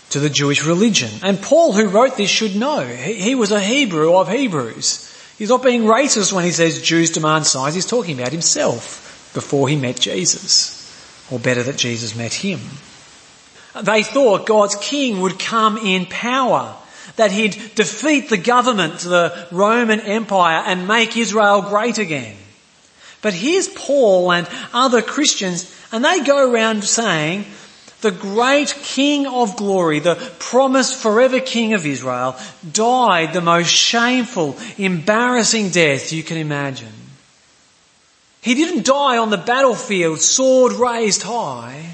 to 0.10 0.20
the 0.20 0.32
Jewish 0.32 0.65
religion. 0.65 1.12
And 1.22 1.39
Paul, 1.39 1.74
who 1.74 1.89
wrote 1.89 2.18
this, 2.18 2.27
should 2.27 2.56
know. 2.56 2.84
He, 2.84 3.36
was 3.36 3.51
a 3.51 3.60
Hebrew 3.60 4.15
of 4.15 4.27
Hebrews. 4.27 5.36
He's 5.38 5.50
not 5.50 5.62
being 5.62 5.84
racist 5.84 6.34
when 6.34 6.44
he 6.44 6.50
says 6.50 6.82
Jews 6.82 7.12
demand 7.12 7.46
signs. 7.46 7.75
He's 7.75 7.86
talking 7.86 8.20
about 8.20 8.32
himself 8.32 9.30
before 9.36 9.70
he 9.70 9.75
met 9.75 10.00
Jesus. 10.00 11.30
Or 11.30 11.38
better 11.38 11.62
that 11.62 11.77
Jesus 11.77 12.15
met 12.15 12.34
him. 12.34 12.62
They 13.80 14.01
thought 14.01 14.48
God's 14.48 14.75
king 14.77 15.22
would 15.22 15.38
come 15.38 15.77
in 15.77 16.08
power, 16.08 16.75
that 17.18 17.32
he'd 17.32 17.75
defeat 17.75 18.32
the 18.32 18.38
government, 18.38 19.01
the 19.01 19.48
Roman 19.51 20.00
Empire 20.00 20.63
and 20.65 20.88
make 20.88 21.15
Israel 21.15 21.62
great 21.62 22.00
again. 22.00 22.38
But 23.22 23.34
here's 23.34 23.68
Paul 23.68 24.32
and 24.32 24.48
other 24.74 25.01
Christians 25.01 25.74
and 25.92 26.06
they 26.06 26.22
go 26.22 26.51
around 26.51 26.84
saying, 26.84 27.46
the 28.01 28.12
great 28.12 28.70
King 28.82 29.28
of 29.28 29.56
glory, 29.56 30.00
the 30.00 30.16
promised 30.40 30.96
forever 30.96 31.40
King 31.40 31.74
of 31.74 31.86
Israel, 31.86 32.36
died 32.72 33.34
the 33.34 33.42
most 33.42 33.70
shameful, 33.70 34.58
embarrassing 34.78 35.70
death 35.70 36.12
you 36.12 36.24
can 36.24 36.38
imagine. 36.38 36.94
He 38.42 38.56
didn't 38.56 38.86
die 38.86 39.18
on 39.18 39.30
the 39.30 39.38
battlefield, 39.38 40.20
sword 40.20 40.74
raised 40.74 41.22
high. 41.22 41.92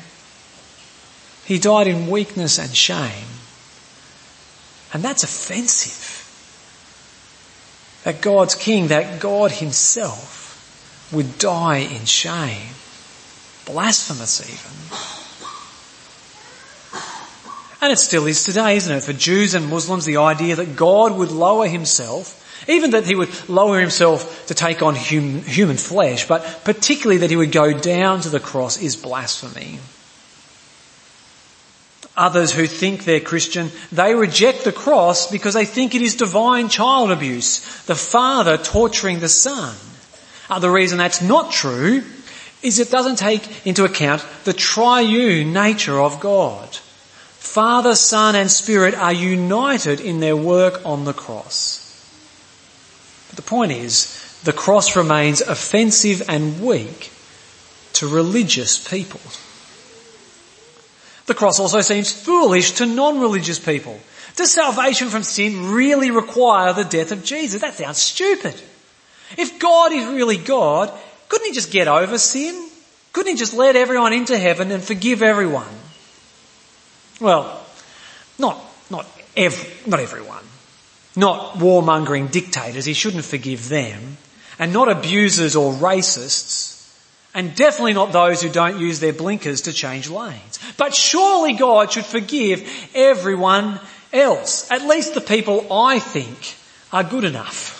He 1.43 1.60
died 1.60 1.88
in 1.88 2.07
weakness 2.07 2.57
and 2.57 2.74
shame. 2.74 3.27
And 4.93 5.03
that's 5.03 5.24
offensive. 5.24 6.13
That 8.05 8.22
God's 8.22 8.55
King, 8.55 8.88
that 8.88 9.19
God 9.19 9.51
Himself 9.51 10.37
would 11.11 11.37
die 11.37 11.77
in 11.77 12.05
shame. 12.05 12.73
Blasphemous 13.65 14.41
even. 14.41 15.17
And 17.81 17.91
it 17.91 17.99
still 17.99 18.25
is 18.25 18.43
today, 18.43 18.77
isn't 18.77 18.95
it? 18.95 19.03
For 19.03 19.13
Jews 19.13 19.53
and 19.53 19.69
Muslims, 19.69 20.05
the 20.05 20.17
idea 20.17 20.55
that 20.55 20.75
God 20.75 21.15
would 21.15 21.31
lower 21.31 21.67
himself, 21.67 22.65
even 22.67 22.91
that 22.91 23.05
he 23.05 23.15
would 23.15 23.29
lower 23.47 23.79
himself 23.79 24.47
to 24.47 24.55
take 24.55 24.81
on 24.81 24.95
hum, 24.95 25.41
human 25.41 25.77
flesh, 25.77 26.27
but 26.27 26.61
particularly 26.63 27.19
that 27.19 27.29
he 27.29 27.35
would 27.35 27.51
go 27.51 27.77
down 27.77 28.21
to 28.21 28.29
the 28.29 28.39
cross 28.39 28.81
is 28.81 28.95
blasphemy. 28.95 29.79
Others 32.15 32.51
who 32.51 32.65
think 32.65 33.03
they're 33.03 33.19
Christian, 33.19 33.69
they 33.91 34.15
reject 34.15 34.63
the 34.63 34.71
cross 34.71 35.29
because 35.29 35.53
they 35.53 35.65
think 35.65 35.93
it 35.93 36.01
is 36.01 36.15
divine 36.15 36.69
child 36.69 37.11
abuse, 37.11 37.59
the 37.83 37.95
father 37.95 38.57
torturing 38.57 39.19
the 39.19 39.29
son. 39.29 39.75
Uh, 40.49 40.59
the 40.59 40.69
reason 40.69 40.97
that's 40.97 41.21
not 41.21 41.51
true 41.51 42.03
is 42.63 42.79
it 42.79 42.89
doesn't 42.89 43.17
take 43.17 43.65
into 43.65 43.83
account 43.83 44.25
the 44.45 44.53
triune 44.53 45.53
nature 45.53 45.99
of 45.99 46.19
God. 46.19 46.67
Father, 47.37 47.95
Son 47.95 48.35
and 48.35 48.49
Spirit 48.49 48.95
are 48.95 49.13
united 49.13 49.99
in 49.99 50.19
their 50.19 50.35
work 50.35 50.85
on 50.85 51.05
the 51.05 51.13
cross. 51.13 51.83
But 53.29 53.35
the 53.37 53.41
point 53.41 53.71
is, 53.71 54.41
the 54.43 54.53
cross 54.53 54.95
remains 54.95 55.41
offensive 55.41 56.29
and 56.29 56.63
weak 56.63 57.11
to 57.93 58.07
religious 58.07 58.77
people. 58.87 59.21
The 61.25 61.33
cross 61.33 61.59
also 61.59 61.81
seems 61.81 62.11
foolish 62.11 62.71
to 62.73 62.85
non-religious 62.85 63.59
people. 63.59 63.99
Does 64.35 64.53
salvation 64.53 65.09
from 65.09 65.23
sin 65.23 65.71
really 65.71 66.11
require 66.11 66.73
the 66.73 66.85
death 66.85 67.11
of 67.11 67.23
Jesus? 67.23 67.61
That 67.61 67.73
sounds 67.73 67.97
stupid. 67.97 68.61
If 69.38 69.60
God 69.60 69.91
is 69.91 70.05
really 70.05 70.38
God, 70.38 70.91
couldn't 71.29 71.48
he 71.48 71.53
just 71.53 71.72
get 71.72 71.88
over 71.88 72.17
sin? 72.17 72.69
Couldn't 73.13 73.31
he 73.31 73.38
just 73.38 73.53
let 73.53 73.75
everyone 73.75 74.13
into 74.13 74.38
heaven 74.38 74.72
and 74.72 74.84
forgive 74.84 75.22
everyone? 75.22 75.67
Well, 77.19 77.65
not, 78.38 78.63
not, 78.89 79.05
ev- 79.36 79.88
not 79.88 80.00
everyone. 80.00 80.43
Not 81.15 81.55
warmongering 81.55 82.31
dictators, 82.31 82.86
he 82.86 82.93
shouldn't 82.93 83.25
forgive 83.25 83.69
them. 83.69 84.17
And 84.60 84.72
not 84.72 84.89
abusers 84.89 85.55
or 85.55 85.74
racists. 85.74 86.75
And 87.34 87.55
definitely 87.55 87.93
not 87.93 88.12
those 88.12 88.41
who 88.41 88.50
don't 88.50 88.79
use 88.79 89.00
their 89.00 89.13
blinkers 89.13 89.62
to 89.62 89.74
change 89.74 90.10
lanes. 90.10 90.60
But 90.77 90.96
surely 90.96 91.53
God 91.53 91.91
should 91.91 92.05
forgive 92.05 92.67
everyone 92.96 93.79
else. 94.13 94.69
At 94.72 94.88
least 94.88 95.13
the 95.13 95.22
people 95.22 95.72
I 95.72 96.00
think 96.00 96.55
are 96.91 97.03
good 97.03 97.24
enough. 97.24 97.76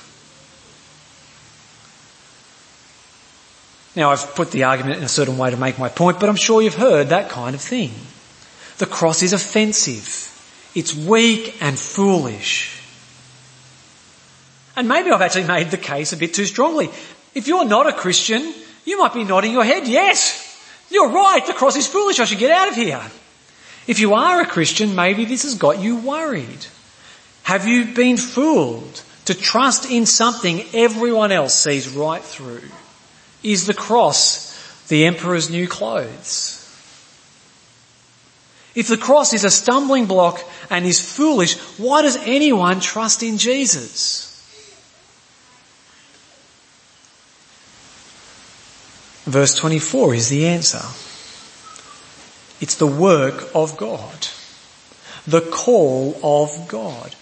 Now 3.98 4.12
I've 4.12 4.36
put 4.36 4.52
the 4.52 4.66
argument 4.66 4.98
in 4.98 5.04
a 5.04 5.10
certain 5.10 5.40
way 5.40 5.50
to 5.50 5.58
make 5.58 5.80
my 5.80 5.90
point, 5.90 6.20
but 6.20 6.30
I'm 6.30 6.36
sure 6.36 6.62
you've 6.62 6.76
heard 6.76 7.10
that 7.10 7.30
kind 7.30 7.56
of 7.56 7.62
thing. 7.62 7.92
The 8.78 8.86
cross 8.86 9.24
is 9.24 9.34
offensive. 9.34 10.70
It's 10.76 10.94
weak 10.94 11.58
and 11.62 11.80
foolish. 11.80 12.80
And 14.76 14.88
maybe 14.88 15.10
I've 15.10 15.24
actually 15.24 15.48
made 15.48 15.72
the 15.72 15.80
case 15.80 16.14
a 16.14 16.18
bit 16.18 16.36
too 16.36 16.46
strongly. 16.46 16.92
If 17.34 17.48
you're 17.48 17.66
not 17.66 17.88
a 17.88 17.92
Christian, 17.92 18.54
you 18.86 19.00
might 19.00 19.16
be 19.16 19.24
nodding 19.24 19.52
your 19.52 19.64
head, 19.64 19.88
yes, 19.88 20.44
you're 20.92 21.10
right, 21.10 21.44
the 21.48 21.54
cross 21.54 21.76
is 21.76 21.88
foolish, 21.88 22.20
I 22.20 22.26
should 22.26 22.38
get 22.38 22.52
out 22.52 22.68
of 22.68 22.76
here. 22.76 23.02
If 23.88 23.98
you 24.00 24.14
are 24.14 24.42
a 24.42 24.46
Christian, 24.46 24.94
maybe 24.94 25.26
this 25.26 25.42
has 25.42 25.56
got 25.56 25.80
you 25.80 25.98
worried. 25.98 26.68
Have 27.42 27.68
you 27.68 27.96
been 27.96 28.18
fooled 28.18 29.02
to 29.26 29.34
trust 29.34 29.90
in 29.90 30.06
something 30.06 30.62
everyone 30.76 31.32
else 31.32 31.56
sees 31.56 31.90
right 31.90 32.22
through? 32.22 32.62
Is 33.44 33.66
the 33.66 33.74
cross 33.74 34.88
the 34.88 35.06
emperor's 35.06 35.50
new 35.50 35.68
clothes? 35.68 36.54
If 38.76 38.88
the 38.88 38.98
cross 38.98 39.34
is 39.34 39.44
a 39.44 39.50
stumbling 39.50 40.06
block 40.06 40.40
and 40.70 40.86
is 40.86 41.00
foolish, 41.00 41.58
why 41.80 42.04
does 42.04 42.16
anyone 42.18 42.80
trust 42.80 43.24
in 43.24 43.40
Jesus? 43.40 44.28
Verse 49.26 49.56
24 49.56 50.14
is 50.14 50.30
the 50.30 50.48
answer. 50.48 50.84
It's 52.62 52.76
the 52.76 52.88
work 52.88 53.50
of 53.54 53.78
God. 53.78 54.28
The 55.26 55.42
call 55.42 56.18
of 56.24 56.68
God. 56.68 57.16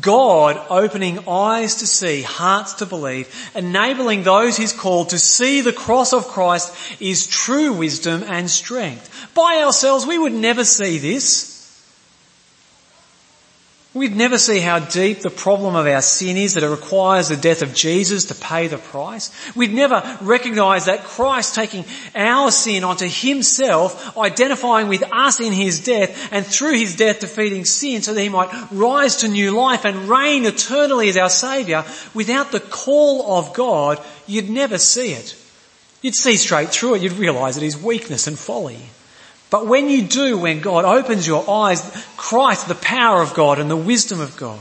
God 0.00 0.60
opening 0.68 1.28
eyes 1.28 1.76
to 1.76 1.86
see, 1.86 2.22
hearts 2.22 2.74
to 2.74 2.86
believe, 2.86 3.32
enabling 3.54 4.24
those 4.24 4.56
he's 4.56 4.72
called 4.72 5.10
to 5.10 5.18
see 5.18 5.60
the 5.60 5.72
cross 5.72 6.12
of 6.12 6.26
Christ 6.26 6.74
is 7.00 7.26
true 7.26 7.72
wisdom 7.72 8.24
and 8.26 8.50
strength. 8.50 9.30
By 9.34 9.62
ourselves 9.62 10.04
we 10.04 10.18
would 10.18 10.32
never 10.32 10.64
see 10.64 10.98
this. 10.98 11.55
We'd 13.96 14.14
never 14.14 14.36
see 14.36 14.60
how 14.60 14.80
deep 14.80 15.20
the 15.20 15.30
problem 15.30 15.74
of 15.74 15.86
our 15.86 16.02
sin 16.02 16.36
is 16.36 16.52
that 16.52 16.62
it 16.62 16.68
requires 16.68 17.28
the 17.28 17.36
death 17.36 17.62
of 17.62 17.72
Jesus 17.72 18.26
to 18.26 18.34
pay 18.34 18.66
the 18.66 18.76
price. 18.76 19.30
We'd 19.56 19.72
never 19.72 20.18
recognize 20.20 20.84
that 20.84 21.04
Christ 21.04 21.54
taking 21.54 21.86
our 22.14 22.50
sin 22.50 22.84
onto 22.84 23.08
himself, 23.08 24.18
identifying 24.18 24.88
with 24.88 25.02
us 25.10 25.40
in 25.40 25.54
his 25.54 25.82
death 25.82 26.30
and 26.30 26.44
through 26.44 26.74
his 26.74 26.96
death 26.96 27.20
defeating 27.20 27.64
sin 27.64 28.02
so 28.02 28.12
that 28.12 28.20
he 28.20 28.28
might 28.28 28.52
rise 28.70 29.16
to 29.16 29.28
new 29.28 29.52
life 29.52 29.86
and 29.86 30.10
reign 30.10 30.44
eternally 30.44 31.08
as 31.08 31.16
our 31.16 31.30
saviour. 31.30 31.82
Without 32.12 32.52
the 32.52 32.60
call 32.60 33.38
of 33.38 33.54
God, 33.54 33.98
you'd 34.26 34.50
never 34.50 34.76
see 34.76 35.12
it. 35.12 35.34
You'd 36.02 36.14
see 36.14 36.36
straight 36.36 36.68
through 36.68 36.96
it. 36.96 37.02
You'd 37.02 37.12
realize 37.12 37.56
it 37.56 37.62
is 37.62 37.82
weakness 37.82 38.26
and 38.26 38.38
folly. 38.38 38.90
But 39.50 39.66
when 39.66 39.88
you 39.88 40.02
do, 40.02 40.38
when 40.38 40.60
God 40.60 40.84
opens 40.84 41.26
your 41.26 41.48
eyes, 41.48 41.80
Christ, 42.16 42.68
the 42.68 42.74
power 42.74 43.22
of 43.22 43.34
God 43.34 43.58
and 43.58 43.70
the 43.70 43.76
wisdom 43.76 44.20
of 44.20 44.36
God, 44.36 44.58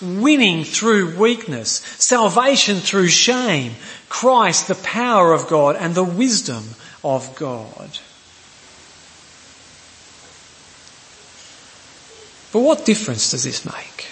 winning 0.00 0.64
through 0.64 1.18
weakness, 1.18 1.70
salvation 1.98 2.76
through 2.76 3.08
shame, 3.08 3.74
Christ, 4.08 4.68
the 4.68 4.76
power 4.76 5.32
of 5.32 5.48
God 5.48 5.76
and 5.76 5.94
the 5.94 6.04
wisdom 6.04 6.64
of 7.04 7.34
God. 7.36 7.98
But 12.52 12.60
what 12.60 12.86
difference 12.86 13.30
does 13.30 13.44
this 13.44 13.66
make? 13.66 14.06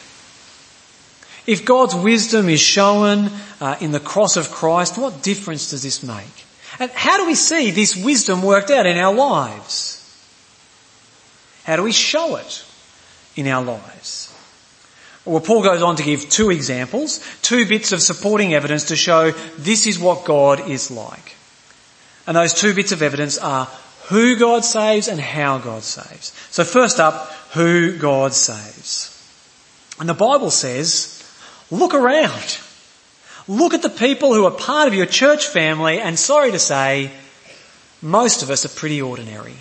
If 1.47 1.65
God's 1.65 1.95
wisdom 1.95 2.49
is 2.49 2.61
shown 2.61 3.31
uh, 3.61 3.77
in 3.81 3.93
the 3.93 4.01
cross 4.01 4.37
of 4.37 4.51
Christ, 4.51 4.99
what 4.99 5.23
difference 5.23 5.71
does 5.71 5.83
this 5.83 6.03
make? 6.03 6.46
And 6.79 6.91
how 6.91 7.17
do 7.17 7.27
we 7.27 7.35
see 7.35 7.71
this 7.71 7.97
wisdom 7.97 8.43
worked 8.43 8.71
out 8.71 8.87
in 8.87 8.97
our 8.99 9.15
lives? 9.15 9.93
How 11.65 11.77
do 11.77 11.83
we 11.83 11.93
show 11.93 12.37
it 12.37 12.65
in 13.35 13.47
our 13.49 13.65
lives? 13.65 14.33
Well, 15.25 15.41
Paul 15.41 15.63
goes 15.63 15.83
on 15.83 15.97
to 15.97 16.05
give 16.05 16.29
two 16.29 16.51
examples, 16.51 17.21
two 17.43 17.67
bits 17.67 17.91
of 17.91 18.01
supporting 18.01 18.55
evidence 18.55 18.85
to 18.85 18.97
show 18.97 19.33
this 19.59 19.87
is 19.87 19.99
what 19.99 20.25
God 20.25 20.71
is 20.71 20.91
like. 20.91 21.35
And 22.27 22.37
those 22.37 22.55
two 22.55 22.75
bits 22.75 22.93
of 22.93 23.03
evidence 23.03 23.37
are 23.39 23.67
who 24.05 24.37
God 24.37 24.65
saves 24.65 25.09
and 25.09 25.19
how 25.19 25.59
God 25.59 25.83
saves. 25.83 26.33
So 26.51 26.63
first 26.63 27.01
up, 27.01 27.33
who 27.55 27.97
God 27.99 28.35
saves. 28.35 29.13
And 29.99 30.09
the 30.09 30.15
Bible 30.15 30.51
says, 30.51 31.29
look 31.71 31.95
around. 31.95 32.59
Look 33.49 33.75
at 33.75 33.83
the 33.83 33.91
people 33.91 34.35
who 34.35 34.45
are 34.45 34.51
part 34.51 34.89
of 34.89 34.95
your 34.95 35.07
church 35.07 35.47
family 35.47 36.01
and 36.01 36.19
sorry 36.19 36.51
to 36.51 36.59
say, 36.59 37.13
most 38.03 38.43
of 38.43 38.51
us 38.51 38.65
are 38.65 38.79
pretty 38.79 39.01
ordinary. 39.01 39.55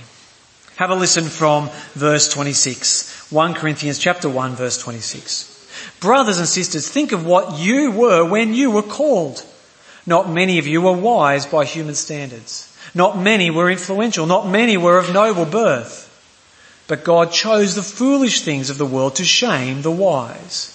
Have 0.78 0.90
a 0.90 0.96
listen 0.96 1.26
from 1.26 1.70
verse 1.94 2.28
26. 2.28 3.32
1 3.32 3.54
Corinthians 3.54 4.00
chapter 4.00 4.28
1 4.28 4.56
verse 4.56 4.78
26. 4.78 5.56
Brothers 6.00 6.40
and 6.40 6.48
sisters, 6.48 6.90
think 6.90 7.12
of 7.12 7.26
what 7.26 7.60
you 7.60 7.92
were 7.92 8.26
when 8.26 8.54
you 8.54 8.72
were 8.72 8.82
called. 8.82 9.44
Not 10.06 10.30
many 10.30 10.60
of 10.60 10.68
you 10.68 10.82
were 10.82 10.94
wise 10.94 11.46
by 11.46 11.66
human 11.66 11.96
standards. 11.96 12.72
Not 12.94 13.18
many 13.18 13.50
were 13.50 13.70
influential. 13.70 14.26
Not 14.26 14.48
many 14.48 14.78
were 14.78 14.98
of 14.98 15.14
noble 15.14 15.46
birth. 15.46 16.04
But 16.88 17.04
God 17.04 17.32
chose 17.32 17.76
the 17.76 17.82
foolish 17.82 18.42
things 18.42 18.70
of 18.70 18.78
the 18.78 18.86
world 18.86 19.16
to 19.16 19.26
shame 19.26 19.82
the 19.82 19.92
wise. 19.92 20.75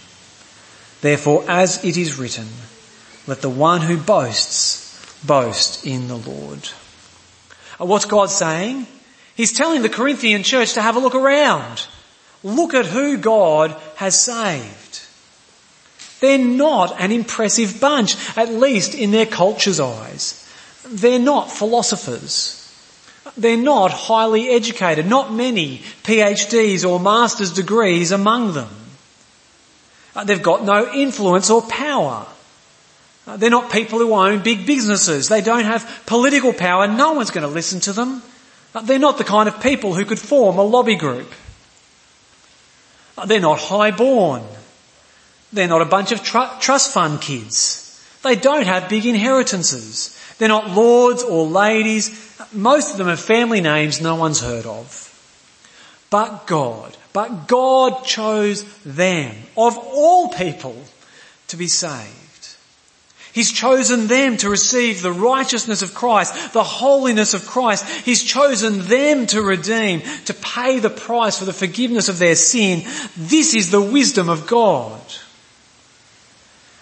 Therefore, 1.01 1.43
as 1.47 1.83
it 1.83 1.97
is 1.97 2.17
written, 2.17 2.47
let 3.27 3.41
the 3.41 3.49
one 3.49 3.81
who 3.81 3.97
boasts 3.97 5.21
boast 5.23 5.85
in 5.85 6.07
the 6.07 6.17
Lord. 6.17 6.69
Uh, 7.79 7.85
what's 7.85 8.05
God 8.05 8.29
saying? 8.29 8.87
He's 9.35 9.53
telling 9.53 9.81
the 9.81 9.89
Corinthian 9.89 10.43
church 10.43 10.73
to 10.73 10.81
have 10.81 10.95
a 10.95 10.99
look 10.99 11.15
around. 11.15 11.85
Look 12.43 12.73
at 12.73 12.85
who 12.85 13.17
God 13.17 13.75
has 13.95 14.19
saved. 14.19 15.01
They're 16.19 16.37
not 16.37 16.99
an 16.99 17.11
impressive 17.11 17.79
bunch, 17.79 18.15
at 18.37 18.49
least 18.49 18.93
in 18.93 19.11
their 19.11 19.25
culture's 19.25 19.79
eyes. 19.79 20.37
They're 20.87 21.19
not 21.19 21.51
philosophers. 21.51 22.57
They're 23.37 23.57
not 23.57 23.91
highly 23.91 24.49
educated, 24.49 25.07
not 25.07 25.33
many 25.33 25.79
PhDs 26.03 26.87
or 26.87 26.99
master's 26.99 27.53
degrees 27.53 28.11
among 28.11 28.53
them. 28.53 28.69
Uh, 30.15 30.23
they've 30.23 30.43
got 30.43 30.63
no 30.63 30.91
influence 30.93 31.49
or 31.49 31.61
power. 31.61 32.25
Uh, 33.27 33.37
they're 33.37 33.49
not 33.49 33.71
people 33.71 33.99
who 33.99 34.13
own 34.13 34.41
big 34.41 34.65
businesses. 34.65 35.29
They 35.29 35.41
don't 35.41 35.63
have 35.63 36.03
political 36.05 36.53
power. 36.53 36.87
No 36.87 37.13
one's 37.13 37.31
going 37.31 37.47
to 37.47 37.53
listen 37.53 37.79
to 37.81 37.93
them. 37.93 38.21
Uh, 38.73 38.81
they're 38.81 38.99
not 38.99 39.17
the 39.17 39.23
kind 39.23 39.47
of 39.47 39.61
people 39.61 39.93
who 39.93 40.05
could 40.05 40.19
form 40.19 40.57
a 40.57 40.63
lobby 40.63 40.95
group. 40.95 41.31
They're 43.25 43.39
not 43.39 43.59
highborn. 43.59 44.43
They're 45.53 45.67
not 45.67 45.81
a 45.81 45.85
bunch 45.85 46.11
of 46.11 46.23
tr- 46.23 46.59
trust 46.59 46.93
fund 46.93 47.21
kids. 47.21 47.79
They 48.23 48.35
don't 48.35 48.65
have 48.65 48.89
big 48.89 49.05
inheritances. 49.05 50.17
They're 50.37 50.47
not 50.47 50.71
lords 50.71 51.23
or 51.23 51.45
ladies. 51.45 52.39
Most 52.51 52.91
of 52.91 52.97
them 52.97 53.07
have 53.07 53.19
family 53.19 53.61
names 53.61 54.01
no 54.01 54.15
one's 54.15 54.41
heard 54.41 54.65
of. 54.65 55.07
But 56.09 56.47
God, 56.47 56.97
but 57.13 57.47
God 57.47 58.03
chose 58.05 58.63
them, 58.83 59.35
of 59.57 59.77
all 59.77 60.29
people, 60.29 60.75
to 61.47 61.57
be 61.57 61.67
saved. 61.67 62.21
He's 63.33 63.51
chosen 63.51 64.07
them 64.07 64.35
to 64.37 64.49
receive 64.49 65.01
the 65.01 65.11
righteousness 65.11 65.81
of 65.81 65.93
Christ, 65.93 66.53
the 66.53 66.63
holiness 66.63 67.33
of 67.33 67.47
Christ. 67.47 67.87
He's 68.05 68.23
chosen 68.23 68.79
them 68.87 69.25
to 69.27 69.41
redeem, 69.41 70.01
to 70.25 70.33
pay 70.33 70.79
the 70.79 70.89
price 70.89 71.39
for 71.39 71.45
the 71.45 71.53
forgiveness 71.53 72.09
of 72.09 72.19
their 72.19 72.35
sin. 72.35 72.83
This 73.15 73.53
is 73.53 73.71
the 73.71 73.81
wisdom 73.81 74.27
of 74.27 74.47
God. 74.47 75.01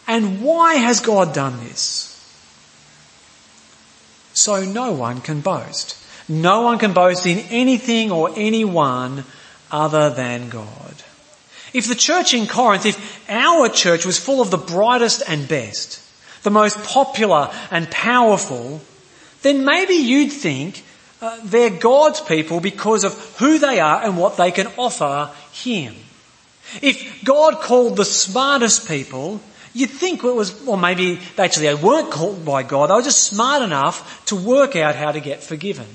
And 0.08 0.42
why 0.42 0.76
has 0.76 1.02
God 1.02 1.36
done 1.36 1.60
this? 1.60 2.08
So 4.34 4.64
no 4.64 4.92
one 4.94 5.22
can 5.22 5.42
boast. 5.42 5.98
No 6.28 6.62
one 6.62 6.80
can 6.80 6.94
boast 6.94 7.28
in 7.28 7.40
anything 7.50 8.12
or 8.12 8.32
anyone 8.36 9.24
other 9.72 10.10
than 10.10 10.50
God. 10.50 10.96
If 11.74 11.88
the 11.88 11.96
church 11.96 12.34
in 12.34 12.48
Corinth, 12.48 12.86
if 12.86 13.30
our 13.30 13.70
church 13.70 14.06
was 14.06 14.18
full 14.18 14.42
of 14.42 14.52
the 14.52 14.58
brightest 14.58 15.24
and 15.28 15.48
best, 15.48 16.02
the 16.44 16.50
most 16.50 16.84
popular 16.84 17.52
and 17.70 17.90
powerful, 17.92 18.82
then 19.42 19.66
maybe 19.66 19.94
you'd 19.94 20.32
think 20.32 20.84
uh, 21.22 21.38
they're 21.44 21.70
God's 21.70 22.22
people 22.22 22.60
because 22.60 23.04
of 23.04 23.14
who 23.38 23.60
they 23.60 23.80
are 23.80 24.02
and 24.02 24.18
what 24.18 24.38
they 24.38 24.52
can 24.52 24.68
offer 24.78 25.32
Him. 25.52 25.96
If 26.82 27.24
God 27.24 27.56
called 27.62 27.98
the 27.98 28.06
smartest 28.06 28.88
people, 28.88 29.42
you'd 29.74 29.90
think 29.90 30.24
it 30.24 30.36
was, 30.36 30.68
or 30.68 30.78
maybe 30.78 31.20
actually 31.38 31.68
they 31.68 31.76
weren't 31.76 32.12
called 32.12 32.46
by 32.46 32.64
God, 32.64 32.90
they 32.90 32.94
were 32.94 33.02
just 33.02 33.24
smart 33.24 33.64
enough 33.64 34.26
to 34.28 34.36
work 34.36 34.76
out 34.76 34.96
how 34.96 35.12
to 35.12 35.20
get 35.20 35.44
forgiven. 35.44 35.88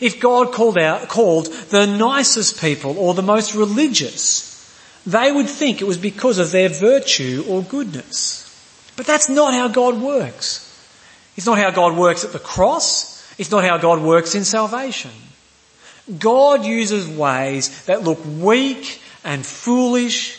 If 0.00 0.20
God 0.20 0.52
called 0.52 0.78
out, 0.78 1.08
called 1.08 1.46
the 1.46 1.86
nicest 1.86 2.60
people 2.60 2.98
or 2.98 3.14
the 3.14 3.22
most 3.22 3.54
religious, 3.54 4.46
they 5.06 5.32
would 5.32 5.48
think 5.48 5.80
it 5.80 5.86
was 5.86 5.98
because 5.98 6.38
of 6.38 6.50
their 6.50 6.68
virtue 6.68 7.44
or 7.48 7.62
goodness. 7.62 8.44
But 8.96 9.06
that's 9.06 9.28
not 9.28 9.54
how 9.54 9.68
God 9.68 10.00
works. 10.00 10.64
It's 11.36 11.46
not 11.46 11.58
how 11.58 11.70
God 11.70 11.96
works 11.96 12.24
at 12.24 12.32
the 12.32 12.38
cross. 12.38 13.16
It's 13.38 13.50
not 13.50 13.64
how 13.64 13.78
God 13.78 14.02
works 14.02 14.34
in 14.34 14.44
salvation. 14.44 15.12
God 16.18 16.64
uses 16.64 17.08
ways 17.08 17.84
that 17.86 18.02
look 18.02 18.18
weak 18.24 19.00
and 19.24 19.44
foolish. 19.44 20.38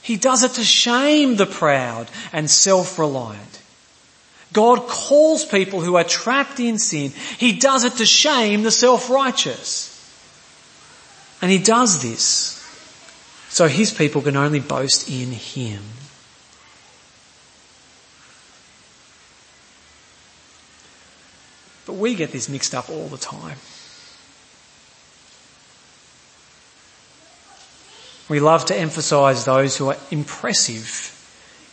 He 0.00 0.16
does 0.16 0.42
it 0.42 0.52
to 0.52 0.64
shame 0.64 1.36
the 1.36 1.46
proud 1.46 2.08
and 2.32 2.50
self-reliant. 2.50 3.62
God 4.52 4.88
calls 4.88 5.44
people 5.44 5.80
who 5.80 5.96
are 5.96 6.04
trapped 6.04 6.58
in 6.58 6.78
sin. 6.78 7.12
He 7.38 7.52
does 7.52 7.84
it 7.84 7.94
to 7.94 8.06
shame 8.06 8.62
the 8.62 8.70
self-righteous. 8.70 9.94
And 11.42 11.50
he 11.50 11.58
does 11.58 12.02
this 12.02 12.54
so 13.48 13.68
his 13.68 13.92
people 13.92 14.22
can 14.22 14.36
only 14.36 14.60
boast 14.60 15.08
in 15.08 15.32
him. 15.32 15.82
But 21.86 21.94
we 21.94 22.14
get 22.14 22.32
this 22.32 22.48
mixed 22.48 22.74
up 22.74 22.90
all 22.90 23.08
the 23.08 23.16
time. 23.16 23.56
We 28.28 28.40
love 28.40 28.66
to 28.66 28.76
emphasize 28.76 29.46
those 29.46 29.78
who 29.78 29.88
are 29.88 29.96
impressive 30.10 31.17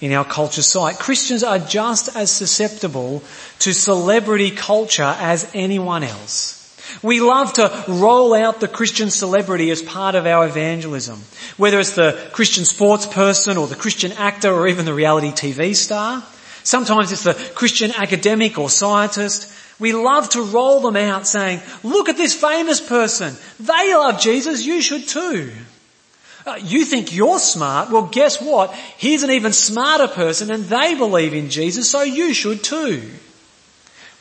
in 0.02 0.12
our 0.12 0.26
culture 0.26 0.62
site. 0.62 1.00
Christians 1.00 1.44
are 1.44 1.60
just 1.60 2.16
as 2.16 2.32
susceptible 2.32 3.24
to 3.60 3.74
celebrity 3.74 4.52
culture 4.52 5.16
as 5.18 5.50
anyone 5.54 6.04
else. 6.04 6.56
We 7.02 7.20
love 7.20 7.54
to 7.54 7.84
roll 7.88 8.34
out 8.34 8.60
the 8.60 8.68
Christian 8.68 9.10
celebrity 9.10 9.72
as 9.72 9.82
part 9.82 10.16
of 10.16 10.26
our 10.26 10.46
evangelism. 10.46 11.20
Whether 11.58 11.80
it's 11.80 11.96
the 11.96 12.30
Christian 12.32 12.66
sports 12.66 13.06
person 13.06 13.58
or 13.58 13.68
the 13.68 13.76
Christian 13.76 14.12
actor 14.14 14.52
or 14.52 14.68
even 14.68 14.86
the 14.86 14.94
reality 14.94 15.32
TV 15.32 15.76
star. 15.76 16.24
Sometimes 16.64 17.12
it's 17.12 17.24
the 17.24 17.34
Christian 17.56 17.92
academic 17.92 18.58
or 18.58 18.70
scientist. 18.70 19.52
We 19.80 19.94
love 19.94 20.30
to 20.30 20.42
roll 20.42 20.80
them 20.80 20.96
out 20.96 21.28
saying, 21.28 21.62
look 21.84 22.10
at 22.10 22.18
this 22.18 22.34
famous 22.40 22.80
person. 22.80 23.36
They 23.60 23.94
love 23.94 24.20
Jesus. 24.20 24.66
You 24.66 24.82
should 24.82 25.08
too. 25.08 25.52
You 26.62 26.86
think 26.86 27.14
you're 27.14 27.40
smart. 27.40 27.90
Well, 27.90 28.04
guess 28.04 28.42
what? 28.42 28.74
Here's 28.98 29.24
an 29.24 29.32
even 29.32 29.52
smarter 29.52 30.08
person 30.08 30.52
and 30.52 30.66
they 30.66 30.94
believe 30.94 31.34
in 31.34 31.50
Jesus, 31.50 31.90
so 31.90 32.04
you 32.04 32.34
should 32.34 32.64
too. 32.64 33.10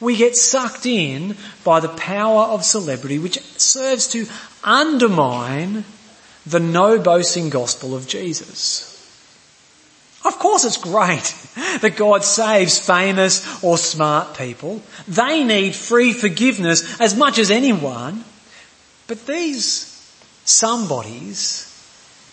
We 0.00 0.16
get 0.16 0.36
sucked 0.36 0.86
in 0.86 1.36
by 1.64 1.80
the 1.80 1.88
power 1.88 2.44
of 2.44 2.64
celebrity, 2.64 3.18
which 3.18 3.40
serves 3.40 4.08
to 4.08 4.26
undermine 4.62 5.84
the 6.46 6.60
no 6.60 6.98
boasting 6.98 7.50
gospel 7.50 7.94
of 7.94 8.08
Jesus. 8.08 8.90
Of 10.24 10.38
course 10.38 10.64
it's 10.64 10.78
great 10.78 11.34
that 11.82 11.96
God 11.96 12.24
saves 12.24 12.78
famous 12.78 13.62
or 13.62 13.76
smart 13.76 14.36
people. 14.36 14.82
They 15.06 15.44
need 15.44 15.74
free 15.74 16.12
forgiveness 16.12 16.98
as 17.00 17.14
much 17.14 17.38
as 17.38 17.50
anyone. 17.50 18.24
But 19.06 19.26
these 19.26 19.90
some 20.46 20.88
bodies 20.88 21.73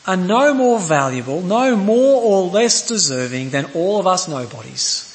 are 0.08 0.18
no 0.18 0.54
more 0.54 0.80
valuable, 0.80 1.42
no 1.42 1.76
more 1.76 2.22
or 2.22 2.50
less 2.50 2.88
deserving 2.88 3.52
than 3.52 3.70
all 3.76 4.00
of 4.00 4.08
us 4.08 4.28
nobodies. 4.28 5.08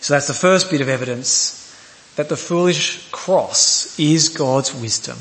So 0.00 0.14
that's 0.14 0.26
the 0.26 0.34
first 0.34 0.70
bit 0.70 0.80
of 0.80 0.88
evidence 0.88 1.60
that 2.16 2.28
the 2.28 2.36
foolish 2.36 3.10
cross 3.10 3.98
is 3.98 4.28
God's 4.28 4.74
wisdom. 4.74 5.18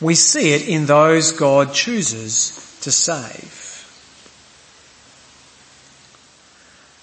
We 0.00 0.14
see 0.14 0.52
it 0.52 0.68
in 0.68 0.86
those 0.86 1.32
God 1.32 1.72
chooses 1.72 2.78
to 2.82 2.90
save. 2.90 3.64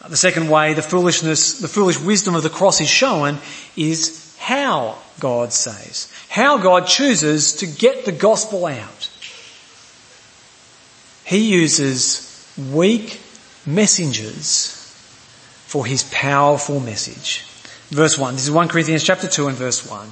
The 0.08 0.18
second 0.18 0.50
way 0.50 0.74
the 0.74 0.82
foolishness, 0.82 1.60
the 1.60 1.68
foolish 1.68 2.00
wisdom 2.00 2.36
of 2.36 2.44
the 2.44 2.50
cross 2.50 2.82
is 2.82 2.90
shown 2.90 3.38
is 3.78 4.31
how 4.52 4.98
God 5.22 5.54
saves. 5.54 6.12
How 6.28 6.58
God 6.58 6.86
chooses 6.86 7.54
to 7.58 7.66
get 7.66 8.04
the 8.04 8.12
gospel 8.12 8.66
out. 8.66 9.10
He 11.24 11.54
uses 11.54 12.54
weak 12.74 13.22
messengers 13.66 14.76
for 15.68 15.86
his 15.86 16.04
powerful 16.12 16.82
message. 16.82 17.46
Verse 17.92 18.18
1. 18.18 18.34
This 18.34 18.44
is 18.44 18.52
1 18.52 18.68
Corinthians 18.68 19.06
chapter 19.06 19.30
2 19.30 19.48
and 19.48 19.58
verse 19.58 19.90
1. 19.90 20.10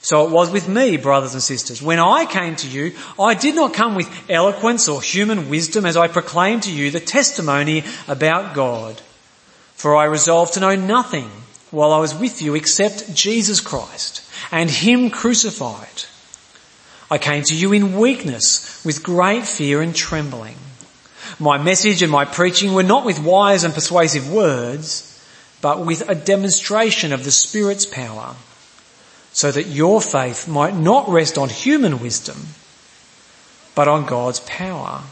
So 0.00 0.26
it 0.26 0.32
was 0.32 0.50
with 0.50 0.68
me, 0.68 0.96
brothers 0.96 1.34
and 1.34 1.42
sisters. 1.42 1.80
When 1.80 2.00
I 2.00 2.26
came 2.26 2.56
to 2.56 2.68
you, 2.68 2.96
I 3.16 3.34
did 3.34 3.54
not 3.54 3.74
come 3.74 3.94
with 3.94 4.10
eloquence 4.28 4.88
or 4.88 5.00
human 5.00 5.48
wisdom 5.48 5.86
as 5.86 5.96
I 5.96 6.08
proclaimed 6.08 6.64
to 6.64 6.72
you 6.72 6.90
the 6.90 6.98
testimony 6.98 7.84
about 8.08 8.56
God. 8.56 9.00
For 9.74 9.94
I 9.94 10.06
resolved 10.06 10.54
to 10.54 10.60
know 10.60 10.74
nothing 10.74 11.30
while 11.76 11.92
I 11.92 11.98
was 11.98 12.14
with 12.14 12.40
you 12.40 12.54
except 12.54 13.14
Jesus 13.14 13.60
Christ 13.60 14.22
and 14.50 14.70
Him 14.70 15.10
crucified. 15.10 16.04
I 17.10 17.18
came 17.18 17.42
to 17.44 17.54
you 17.54 17.74
in 17.74 17.98
weakness 17.98 18.82
with 18.82 19.02
great 19.02 19.46
fear 19.46 19.82
and 19.82 19.94
trembling. 19.94 20.56
My 21.38 21.58
message 21.58 22.02
and 22.02 22.10
my 22.10 22.24
preaching 22.24 22.72
were 22.72 22.82
not 22.82 23.04
with 23.04 23.22
wise 23.22 23.62
and 23.62 23.74
persuasive 23.74 24.32
words, 24.32 25.22
but 25.60 25.84
with 25.84 26.08
a 26.08 26.14
demonstration 26.14 27.12
of 27.12 27.24
the 27.24 27.30
Spirit's 27.30 27.84
power, 27.84 28.36
so 29.34 29.52
that 29.52 29.66
your 29.66 30.00
faith 30.00 30.48
might 30.48 30.74
not 30.74 31.10
rest 31.10 31.36
on 31.36 31.50
human 31.50 32.00
wisdom, 32.00 32.38
but 33.74 33.86
on 33.86 34.06
God's 34.06 34.40
power. 34.40 35.02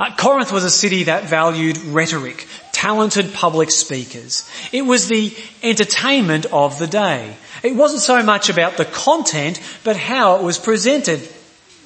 Uh, 0.00 0.14
Corinth 0.16 0.50
was 0.50 0.64
a 0.64 0.70
city 0.70 1.04
that 1.04 1.24
valued 1.24 1.78
rhetoric, 1.78 2.48
talented 2.76 3.32
public 3.32 3.70
speakers. 3.70 4.46
It 4.70 4.82
was 4.82 5.08
the 5.08 5.34
entertainment 5.62 6.44
of 6.52 6.78
the 6.78 6.86
day. 6.86 7.34
It 7.62 7.74
wasn't 7.74 8.02
so 8.02 8.22
much 8.22 8.50
about 8.50 8.76
the 8.76 8.84
content, 8.84 9.58
but 9.82 9.96
how 9.96 10.36
it 10.36 10.42
was 10.42 10.58
presented. 10.58 11.26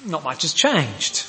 Not 0.05 0.25
much 0.25 0.41
has 0.41 0.51
changed. 0.51 1.25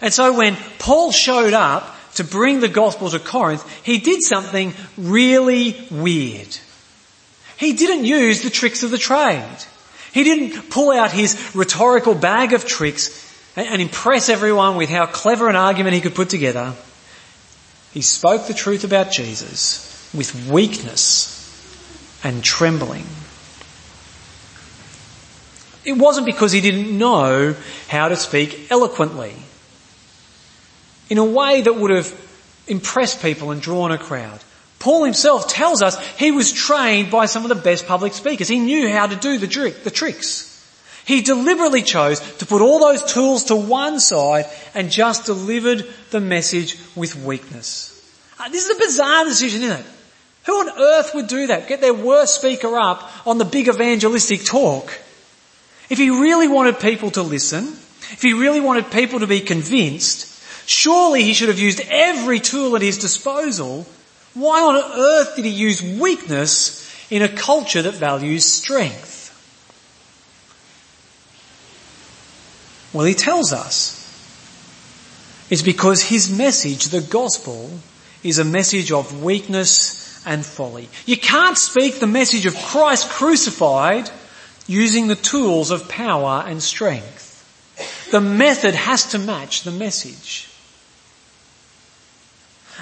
And 0.00 0.14
so 0.14 0.32
when 0.32 0.54
Paul 0.78 1.10
showed 1.10 1.54
up 1.54 1.92
to 2.14 2.22
bring 2.22 2.60
the 2.60 2.68
gospel 2.68 3.10
to 3.10 3.18
Corinth, 3.18 3.66
he 3.84 3.98
did 3.98 4.22
something 4.22 4.74
really 4.96 5.76
weird. 5.90 6.56
He 7.56 7.72
didn't 7.72 8.04
use 8.04 8.42
the 8.42 8.50
tricks 8.50 8.84
of 8.84 8.92
the 8.92 8.98
trade. 8.98 9.58
He 10.14 10.22
didn't 10.22 10.70
pull 10.70 10.92
out 10.92 11.10
his 11.10 11.52
rhetorical 11.52 12.14
bag 12.14 12.52
of 12.52 12.64
tricks 12.64 13.10
and 13.56 13.82
impress 13.82 14.28
everyone 14.28 14.76
with 14.76 14.88
how 14.88 15.06
clever 15.06 15.48
an 15.48 15.56
argument 15.56 15.94
he 15.94 16.00
could 16.00 16.14
put 16.14 16.30
together. 16.30 16.74
He 17.92 18.00
spoke 18.00 18.46
the 18.46 18.54
truth 18.54 18.84
about 18.84 19.10
Jesus 19.10 20.10
with 20.14 20.48
weakness 20.48 21.38
and 22.24 22.42
trembling. 22.42 23.06
It 25.84 25.98
wasn't 25.98 26.26
because 26.26 26.52
he 26.52 26.60
didn't 26.60 26.96
know 26.96 27.56
how 27.88 28.08
to 28.08 28.16
speak 28.16 28.70
eloquently 28.70 29.34
in 31.10 31.18
a 31.18 31.24
way 31.24 31.62
that 31.62 31.74
would 31.74 31.90
have 31.90 32.12
impressed 32.66 33.20
people 33.20 33.50
and 33.50 33.60
drawn 33.60 33.90
a 33.90 33.98
crowd. 33.98 34.40
Paul 34.78 35.04
himself 35.04 35.48
tells 35.48 35.82
us 35.82 35.96
he 36.16 36.30
was 36.30 36.52
trained 36.52 37.10
by 37.10 37.26
some 37.26 37.44
of 37.44 37.48
the 37.48 37.54
best 37.54 37.86
public 37.86 38.14
speakers. 38.14 38.48
He 38.48 38.58
knew 38.58 38.90
how 38.90 39.06
to 39.06 39.16
do 39.16 39.38
the, 39.38 39.46
trick, 39.46 39.84
the 39.84 39.90
tricks. 39.90 40.51
He 41.04 41.20
deliberately 41.20 41.82
chose 41.82 42.20
to 42.38 42.46
put 42.46 42.62
all 42.62 42.78
those 42.78 43.02
tools 43.12 43.44
to 43.44 43.56
one 43.56 43.98
side 43.98 44.46
and 44.74 44.90
just 44.90 45.26
delivered 45.26 45.86
the 46.10 46.20
message 46.20 46.78
with 46.94 47.16
weakness. 47.16 47.88
Uh, 48.38 48.48
this 48.48 48.68
is 48.68 48.76
a 48.76 48.80
bizarre 48.80 49.24
decision, 49.24 49.62
isn't 49.62 49.80
it? 49.80 49.86
Who 50.46 50.52
on 50.52 50.78
earth 50.78 51.14
would 51.14 51.28
do 51.28 51.48
that? 51.48 51.68
Get 51.68 51.80
their 51.80 51.94
worst 51.94 52.36
speaker 52.36 52.76
up 52.78 53.26
on 53.26 53.38
the 53.38 53.44
big 53.44 53.68
evangelistic 53.68 54.44
talk. 54.44 54.86
If 55.90 55.98
he 55.98 56.10
really 56.10 56.48
wanted 56.48 56.80
people 56.80 57.10
to 57.12 57.22
listen, 57.22 57.64
if 57.64 58.22
he 58.22 58.32
really 58.32 58.60
wanted 58.60 58.90
people 58.90 59.20
to 59.20 59.26
be 59.26 59.40
convinced, 59.40 60.32
Surely 60.66 61.24
he 61.24 61.34
should 61.34 61.48
have 61.48 61.58
used 61.58 61.82
every 61.90 62.40
tool 62.40 62.76
at 62.76 62.82
his 62.82 62.98
disposal. 62.98 63.86
Why 64.34 64.62
on 64.62 64.76
earth 64.98 65.36
did 65.36 65.44
he 65.44 65.50
use 65.50 65.82
weakness 65.82 66.80
in 67.10 67.22
a 67.22 67.28
culture 67.28 67.82
that 67.82 67.94
values 67.94 68.44
strength? 68.44 69.11
Well, 72.92 73.06
he 73.06 73.14
tells 73.14 73.52
us 73.52 73.98
it's 75.50 75.62
because 75.62 76.02
his 76.02 76.34
message, 76.34 76.86
the 76.86 77.00
gospel, 77.00 77.70
is 78.22 78.38
a 78.38 78.44
message 78.44 78.92
of 78.92 79.22
weakness 79.22 80.24
and 80.26 80.44
folly. 80.44 80.88
You 81.06 81.16
can't 81.16 81.58
speak 81.58 81.98
the 81.98 82.06
message 82.06 82.46
of 82.46 82.54
Christ 82.54 83.10
crucified 83.10 84.10
using 84.66 85.08
the 85.08 85.16
tools 85.16 85.70
of 85.70 85.88
power 85.88 86.44
and 86.46 86.62
strength. 86.62 87.28
The 88.10 88.20
method 88.20 88.74
has 88.74 89.10
to 89.10 89.18
match 89.18 89.62
the 89.62 89.72
message. 89.72 90.48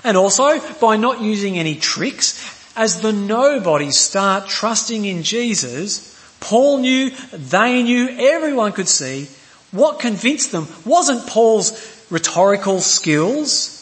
And 0.04 0.16
also 0.16 0.60
by 0.80 0.96
not 0.96 1.20
using 1.20 1.58
any 1.58 1.74
tricks, 1.74 2.38
as 2.76 3.00
the 3.00 3.12
nobodies 3.12 3.98
start 3.98 4.48
trusting 4.48 5.04
in 5.04 5.22
Jesus, 5.22 6.16
Paul 6.40 6.78
knew, 6.78 7.10
they 7.32 7.82
knew, 7.82 8.08
everyone 8.08 8.72
could 8.72 8.88
see 8.88 9.28
what 9.72 10.00
convinced 10.00 10.52
them 10.52 10.66
wasn't 10.85 11.26
Paul's 11.26 12.06
rhetorical 12.11 12.80
skills. 12.80 13.76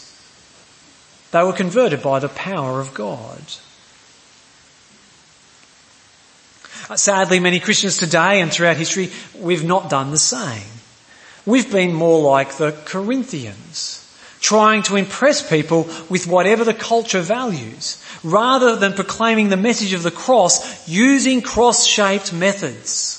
They 1.31 1.43
were 1.43 1.53
converted 1.53 2.03
by 2.03 2.19
the 2.19 2.29
power 2.29 2.81
of 2.81 2.95
God. 2.95 3.43
Uh, 6.91 6.97
sadly, 6.97 7.39
many 7.39 7.61
Christians 7.61 7.99
today 7.99 8.41
and 8.41 8.51
throughout 8.51 8.77
history, 8.77 9.11
we've 9.39 9.65
not 9.65 9.91
done 9.91 10.11
the 10.11 10.19
same. 10.19 10.67
We've 11.45 11.71
been 11.71 11.93
more 11.93 12.21
like 12.21 12.57
the 12.57 12.73
Corinthians 12.85 14.05
trying 14.41 14.83
to 14.85 14.97
impress 14.97 15.49
people 15.49 15.89
with 16.09 16.27
whatever 16.27 16.65
the 16.65 16.75
culture 16.75 17.21
values, 17.21 18.03
rather 18.23 18.77
than 18.77 18.93
proclaiming 18.93 19.49
the 19.49 19.57
message 19.57 19.93
of 19.93 20.03
the 20.03 20.11
cross 20.11 20.89
using 20.89 21.43
cross-shaped 21.43 22.33
methods. 22.33 23.18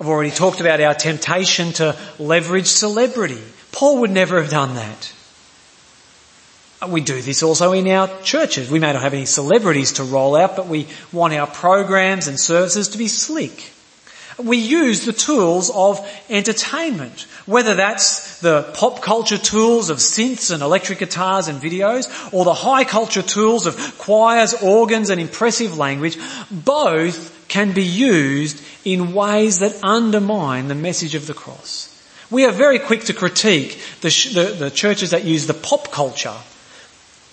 I've 0.00 0.08
already 0.08 0.30
talked 0.30 0.60
about 0.60 0.80
our 0.80 0.94
temptation 0.94 1.72
to 1.74 1.96
leverage 2.18 2.66
celebrity. 2.66 3.42
Paul 3.72 4.00
would 4.00 4.10
never 4.10 4.40
have 4.40 4.50
done 4.50 4.74
that. 4.76 5.12
Uh, 6.80 6.88
we 6.88 7.00
do 7.00 7.20
this 7.20 7.42
also 7.42 7.72
in 7.72 7.88
our 7.88 8.08
churches. 8.22 8.70
We 8.70 8.78
may 8.78 8.92
not 8.92 9.02
have 9.02 9.14
any 9.14 9.26
celebrities 9.26 9.92
to 9.94 10.04
roll 10.04 10.36
out, 10.36 10.54
but 10.54 10.68
we 10.68 10.86
want 11.12 11.34
our 11.34 11.48
programs 11.48 12.28
and 12.28 12.38
services 12.38 12.88
to 12.90 12.98
be 12.98 13.08
slick 13.08 13.72
we 14.38 14.56
use 14.56 15.04
the 15.04 15.12
tools 15.12 15.70
of 15.70 16.06
entertainment, 16.30 17.22
whether 17.46 17.74
that's 17.74 18.40
the 18.40 18.62
pop 18.74 19.02
culture 19.02 19.38
tools 19.38 19.90
of 19.90 19.98
synths 19.98 20.52
and 20.52 20.62
electric 20.62 21.00
guitars 21.00 21.48
and 21.48 21.60
videos, 21.60 22.32
or 22.32 22.44
the 22.44 22.54
high 22.54 22.84
culture 22.84 23.22
tools 23.22 23.66
of 23.66 23.98
choirs, 23.98 24.54
organs 24.62 25.10
and 25.10 25.20
impressive 25.20 25.76
language, 25.76 26.18
both 26.50 27.34
can 27.48 27.72
be 27.72 27.84
used 27.84 28.62
in 28.84 29.14
ways 29.14 29.58
that 29.58 29.82
undermine 29.82 30.68
the 30.68 30.74
message 30.74 31.14
of 31.14 31.26
the 31.26 31.34
cross. 31.34 31.94
We 32.30 32.44
are 32.44 32.52
very 32.52 32.78
quick 32.78 33.04
to 33.04 33.14
critique 33.14 33.80
the, 34.02 34.10
the, 34.34 34.56
the 34.58 34.70
churches 34.70 35.10
that 35.10 35.24
use 35.24 35.46
the 35.46 35.54
pop 35.54 35.90
culture. 35.90 36.36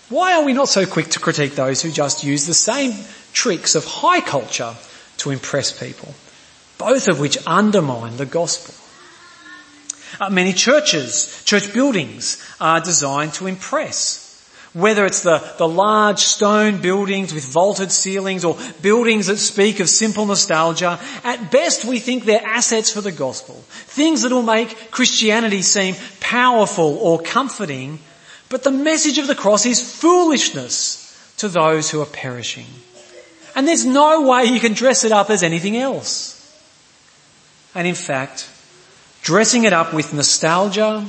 Why 0.10 0.34
are 0.34 0.46
we 0.46 0.54
not 0.54 0.70
so 0.70 0.86
quick 0.86 1.10
to 1.10 1.20
critique 1.20 1.56
those 1.56 1.82
who 1.82 1.92
just 1.92 2.24
use 2.24 2.46
the 2.46 2.54
same 2.54 2.94
tricks 3.34 3.76
of 3.76 3.86
high 3.86 4.22
culture 4.22 4.74
to 5.18 5.32
impress 5.32 5.78
people? 5.78 6.14
both 6.78 7.08
of 7.08 7.20
which 7.20 7.38
undermine 7.48 8.18
the 8.18 8.26
gospel. 8.26 8.74
Uh, 10.20 10.30
many 10.30 10.54
churches, 10.54 11.44
church 11.46 11.74
buildings 11.74 12.44
are 12.60 12.80
designed 12.80 13.34
to 13.34 13.48
impress. 13.48 14.22
Whether 14.76 15.06
it's 15.06 15.24
the, 15.24 15.42
the 15.58 15.68
large 15.68 16.20
stone 16.20 16.82
buildings 16.82 17.34
with 17.34 17.46
vaulted 17.46 17.94
ceilings 17.94 18.44
or 18.44 18.58
buildings 18.82 19.28
that 19.28 19.38
speak 19.38 19.80
of 19.80 19.88
simple 19.88 20.26
nostalgia, 20.26 21.00
at 21.24 21.50
best 21.50 21.86
we 21.86 22.00
think 22.00 22.26
they're 22.26 22.46
assets 22.46 22.92
for 22.92 23.00
the 23.00 23.14
gospel. 23.14 23.56
Things 23.70 24.24
that 24.24 24.34
will 24.34 24.44
make 24.44 24.92
Christianity 24.92 25.62
seem 25.62 25.96
powerful 26.20 26.98
or 26.98 27.22
comforting, 27.22 28.00
but 28.50 28.64
the 28.64 28.72
message 28.72 29.18
of 29.18 29.28
the 29.28 29.34
cross 29.34 29.66
is 29.66 29.80
foolishness 29.80 31.34
to 31.38 31.48
those 31.48 31.90
who 31.90 32.02
are 32.02 32.06
perishing. 32.06 32.68
And 33.56 33.66
there's 33.66 33.86
no 33.86 34.28
way 34.28 34.44
you 34.44 34.60
can 34.60 34.74
dress 34.74 35.06
it 35.06 35.14
up 35.14 35.30
as 35.30 35.42
anything 35.42 35.78
else. 35.78 36.36
And 37.74 37.88
in 37.88 37.96
fact, 37.96 38.50
dressing 39.22 39.64
it 39.64 39.72
up 39.72 39.94
with 39.94 40.14
nostalgia 40.14 41.06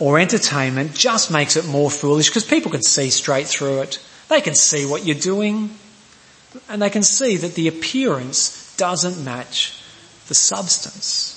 or 0.00 0.18
entertainment 0.18 0.94
just 0.94 1.30
makes 1.30 1.56
it 1.56 1.66
more 1.66 1.90
foolish 1.90 2.28
because 2.28 2.44
people 2.44 2.72
can 2.72 2.82
see 2.82 3.10
straight 3.10 3.46
through 3.46 3.82
it. 3.82 4.00
They 4.28 4.40
can 4.40 4.54
see 4.54 4.86
what 4.86 5.04
you're 5.04 5.14
doing 5.14 5.70
and 6.68 6.82
they 6.82 6.90
can 6.90 7.02
see 7.02 7.36
that 7.36 7.54
the 7.54 7.68
appearance 7.68 8.74
doesn't 8.76 9.22
match 9.22 9.80
the 10.28 10.34
substance. 10.34 11.36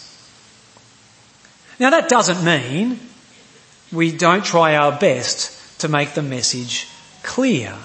Now 1.80 1.90
that 1.90 2.10
doesn't 2.10 2.44
mean 2.44 3.00
we 3.92 4.12
don't 4.12 4.46
try 4.46 4.76
our 4.76 4.98
best 4.98 5.82
to 5.82 5.90
make 5.90 6.14
the 6.14 6.24
message 6.24 6.88
clear. 7.22 7.76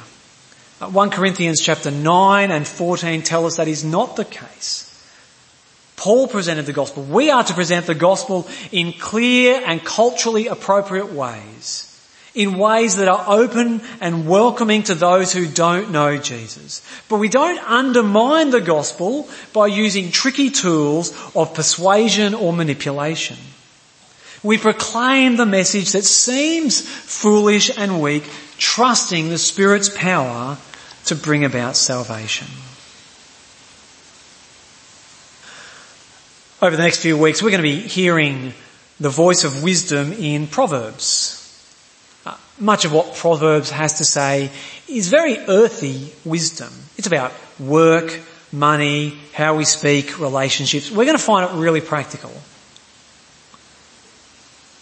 Uh, 0.81 0.89
1 0.89 1.11
Corinthians 1.11 1.61
chapter 1.61 1.91
9 1.91 2.51
and 2.53 2.67
14 2.67 3.23
tell 3.23 3.47
us 3.47 3.57
that 3.57 3.67
is 3.67 3.85
not 3.85 4.15
the 4.15 4.25
case. 4.25 4.88
Paul 5.99 6.29
presented 6.29 6.65
the 6.65 6.73
gospel. 6.73 7.03
We 7.03 7.29
are 7.31 7.43
to 7.43 7.55
present 7.55 7.87
the 7.87 7.95
gospel 7.95 8.47
in 8.71 8.93
clear 8.93 9.61
and 9.67 9.85
culturally 9.85 10.47
appropriate 10.47 11.13
ways. 11.13 11.85
In 12.37 12.57
ways 12.57 12.97
that 12.97 13.09
are 13.09 13.25
open 13.27 13.81
and 14.01 14.29
welcoming 14.29 14.85
to 14.85 14.95
those 14.95 15.33
who 15.33 15.49
don't 15.49 15.91
know 15.91 16.17
Jesus. 16.17 16.87
But 17.09 17.19
we 17.19 17.29
don't 17.29 17.59
undermine 17.69 18.51
the 18.51 18.61
gospel 18.61 19.29
by 19.53 19.67
using 19.67 20.13
tricky 20.13 20.51
tools 20.51 21.11
of 21.35 21.53
persuasion 21.53 22.33
or 22.33 22.53
manipulation. 22.53 23.39
We 24.45 24.57
proclaim 24.57 25.37
the 25.37 25.47
message 25.47 25.93
that 25.93 26.05
seems 26.05 26.81
foolish 26.81 27.77
and 27.77 28.01
weak, 28.01 28.23
trusting 28.57 29.31
the 29.31 29.39
Spirit's 29.39 29.89
power 29.89 30.59
to 31.07 31.17
bring 31.17 31.45
about 31.45 31.77
salvation. 31.77 32.47
Over 36.61 36.75
the 36.75 36.83
next 36.83 37.03
few 37.03 37.17
weeks, 37.17 37.41
we're 37.41 37.51
going 37.51 37.63
to 37.63 37.71
be 37.71 37.79
hearing 37.79 38.53
the 38.99 39.11
voice 39.11 39.45
of 39.45 39.63
wisdom 39.63 40.13
in 40.13 40.49
Proverbs. 40.49 41.37
Uh, 42.27 42.37
much 42.59 42.85
of 42.85 42.93
what 42.93 43.15
Proverbs 43.15 43.71
has 43.71 43.99
to 43.99 44.05
say 44.05 44.51
is 44.89 45.09
very 45.09 45.39
earthy 45.39 46.13
wisdom. 46.25 46.73
It's 46.97 47.07
about 47.07 47.33
work, 47.61 48.19
money, 48.51 49.17
how 49.33 49.55
we 49.55 49.65
speak, 49.65 50.19
relationships. 50.19 50.91
We're 50.91 51.05
going 51.05 51.17
to 51.17 51.23
find 51.23 51.49
it 51.49 51.57
really 51.57 51.81
practical. 51.81 52.33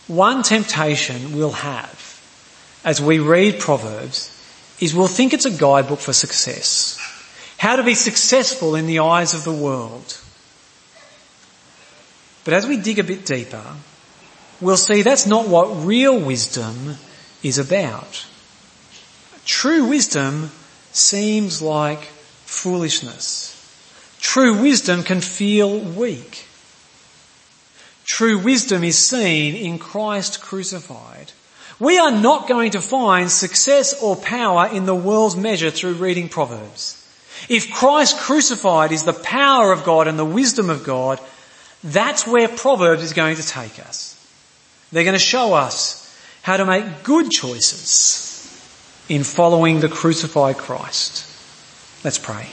One 0.06 0.42
temptation 0.42 1.36
we'll 1.36 1.50
have 1.50 2.80
as 2.86 3.02
we 3.02 3.18
read 3.18 3.60
Proverbs 3.60 4.32
is 4.80 4.94
we'll 4.94 5.08
think 5.08 5.34
it's 5.34 5.44
a 5.44 5.50
guidebook 5.50 5.98
for 5.98 6.14
success. 6.14 6.98
How 7.58 7.76
to 7.76 7.82
be 7.82 7.94
successful 7.94 8.76
in 8.76 8.86
the 8.86 9.00
eyes 9.00 9.34
of 9.34 9.44
the 9.44 9.52
world. 9.52 10.22
But 12.46 12.54
as 12.54 12.66
we 12.66 12.76
dig 12.76 13.00
a 13.00 13.04
bit 13.04 13.26
deeper, 13.26 13.64
we'll 14.61 14.76
see 14.76 15.02
that's 15.02 15.26
not 15.26 15.48
what 15.48 15.85
real 15.85 16.16
wisdom 16.16 16.94
is 17.42 17.59
about. 17.59 18.24
True 19.44 19.87
wisdom 19.87 20.52
seems 20.92 21.61
like 21.61 22.02
foolishness. 22.44 23.52
True 24.20 24.62
wisdom 24.62 25.02
can 25.02 25.20
feel 25.20 25.76
weak. 25.80 26.46
True 28.04 28.38
wisdom 28.38 28.85
is 28.85 28.96
seen 28.96 29.56
in 29.56 29.80
Christ 29.80 30.40
crucified. 30.40 31.32
We 31.80 31.98
are 31.98 32.12
not 32.12 32.46
going 32.46 32.70
to 32.70 32.80
find 32.80 33.28
success 33.28 34.00
or 34.00 34.14
power 34.14 34.68
in 34.72 34.87
the 34.87 34.94
world's 34.94 35.35
measure 35.35 35.72
through 35.72 35.94
reading 35.94 36.28
Proverbs. 36.28 37.02
If 37.48 37.72
Christ 37.72 38.18
crucified 38.18 38.92
is 38.92 39.02
the 39.02 39.12
power 39.12 39.72
of 39.72 39.82
God 39.82 40.06
and 40.06 40.16
the 40.16 40.24
wisdom 40.24 40.70
of 40.70 40.85
God, 40.85 41.18
that's 41.87 42.27
where 42.27 42.49
Proverbs 42.49 43.03
is 43.03 43.12
going 43.12 43.37
to 43.37 43.46
take 43.46 43.79
us. 43.79 44.12
They're 44.92 45.05
going 45.05 45.14
to 45.14 45.18
show 45.18 45.55
us 45.55 46.03
how 46.42 46.57
to 46.57 46.64
make 46.64 47.03
good 47.03 47.31
choices 47.31 48.25
in 49.09 49.22
following 49.22 49.81
the 49.81 49.88
crucified 49.88 50.59
Christ. 50.59 51.25
Let's 52.05 52.18
pray. 52.18 52.49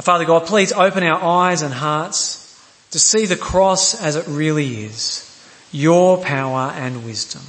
Father 0.00 0.24
God, 0.24 0.46
please 0.46 0.72
open 0.72 1.04
our 1.04 1.22
eyes 1.22 1.62
and 1.62 1.72
hearts 1.72 2.40
to 2.90 2.98
see 2.98 3.26
the 3.26 3.36
cross 3.36 4.00
as 4.00 4.16
it 4.16 4.26
really 4.26 4.84
is, 4.84 5.20
your 5.72 6.18
power 6.18 6.72
and 6.74 7.04
wisdom. 7.04 7.42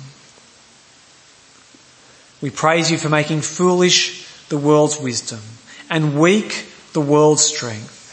We 2.42 2.52
praise 2.52 2.92
you 2.92 2.98
for 2.98 3.10
making 3.10 3.42
foolish 3.42 4.28
the 4.50 4.58
world's 4.58 5.00
wisdom 5.00 5.42
and 5.90 6.20
weak 6.20 6.66
the 6.94 7.02
world's 7.02 7.44
strength. 7.44 8.05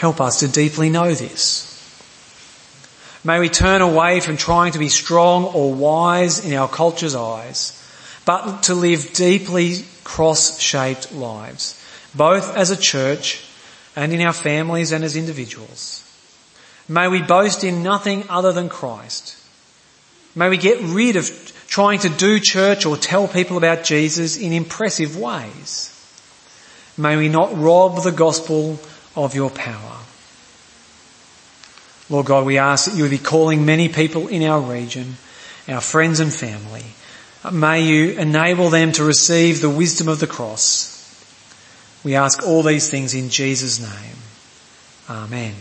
Help 0.00 0.18
us 0.18 0.40
to 0.40 0.48
deeply 0.48 0.88
know 0.88 1.12
this. 1.12 1.66
May 3.22 3.38
we 3.38 3.50
turn 3.50 3.82
away 3.82 4.20
from 4.20 4.38
trying 4.38 4.72
to 4.72 4.78
be 4.78 4.88
strong 4.88 5.44
or 5.44 5.74
wise 5.74 6.42
in 6.42 6.54
our 6.54 6.68
culture's 6.68 7.14
eyes, 7.14 7.76
but 8.24 8.62
to 8.62 8.74
live 8.74 9.12
deeply 9.12 9.84
cross-shaped 10.02 11.12
lives, 11.12 11.78
both 12.14 12.56
as 12.56 12.70
a 12.70 12.78
church 12.78 13.44
and 13.94 14.10
in 14.14 14.22
our 14.22 14.32
families 14.32 14.90
and 14.90 15.04
as 15.04 15.16
individuals. 15.16 16.02
May 16.88 17.06
we 17.08 17.20
boast 17.20 17.62
in 17.62 17.82
nothing 17.82 18.24
other 18.30 18.54
than 18.54 18.70
Christ. 18.70 19.36
May 20.34 20.48
we 20.48 20.56
get 20.56 20.80
rid 20.80 21.16
of 21.16 21.28
trying 21.68 21.98
to 21.98 22.08
do 22.08 22.40
church 22.40 22.86
or 22.86 22.96
tell 22.96 23.28
people 23.28 23.58
about 23.58 23.84
Jesus 23.84 24.38
in 24.38 24.54
impressive 24.54 25.18
ways. 25.18 25.94
May 26.96 27.18
we 27.18 27.28
not 27.28 27.54
rob 27.54 28.02
the 28.02 28.12
gospel 28.12 28.80
of 29.16 29.34
your 29.34 29.50
power. 29.50 29.98
Lord 32.08 32.26
God, 32.26 32.44
we 32.46 32.58
ask 32.58 32.86
that 32.86 32.96
you 32.96 33.02
would 33.04 33.10
be 33.10 33.18
calling 33.18 33.64
many 33.64 33.88
people 33.88 34.28
in 34.28 34.42
our 34.42 34.60
region, 34.60 35.16
our 35.68 35.80
friends 35.80 36.20
and 36.20 36.32
family. 36.32 36.84
May 37.52 37.82
you 37.82 38.18
enable 38.18 38.70
them 38.70 38.92
to 38.92 39.04
receive 39.04 39.60
the 39.60 39.70
wisdom 39.70 40.08
of 40.08 40.20
the 40.20 40.26
cross 40.26 40.90
we 42.02 42.14
ask 42.14 42.46
all 42.46 42.62
these 42.62 42.90
things 42.90 43.14
in 43.14 43.28
Jesus' 43.28 43.78
name. 43.78 44.16
Amen. 45.08 45.54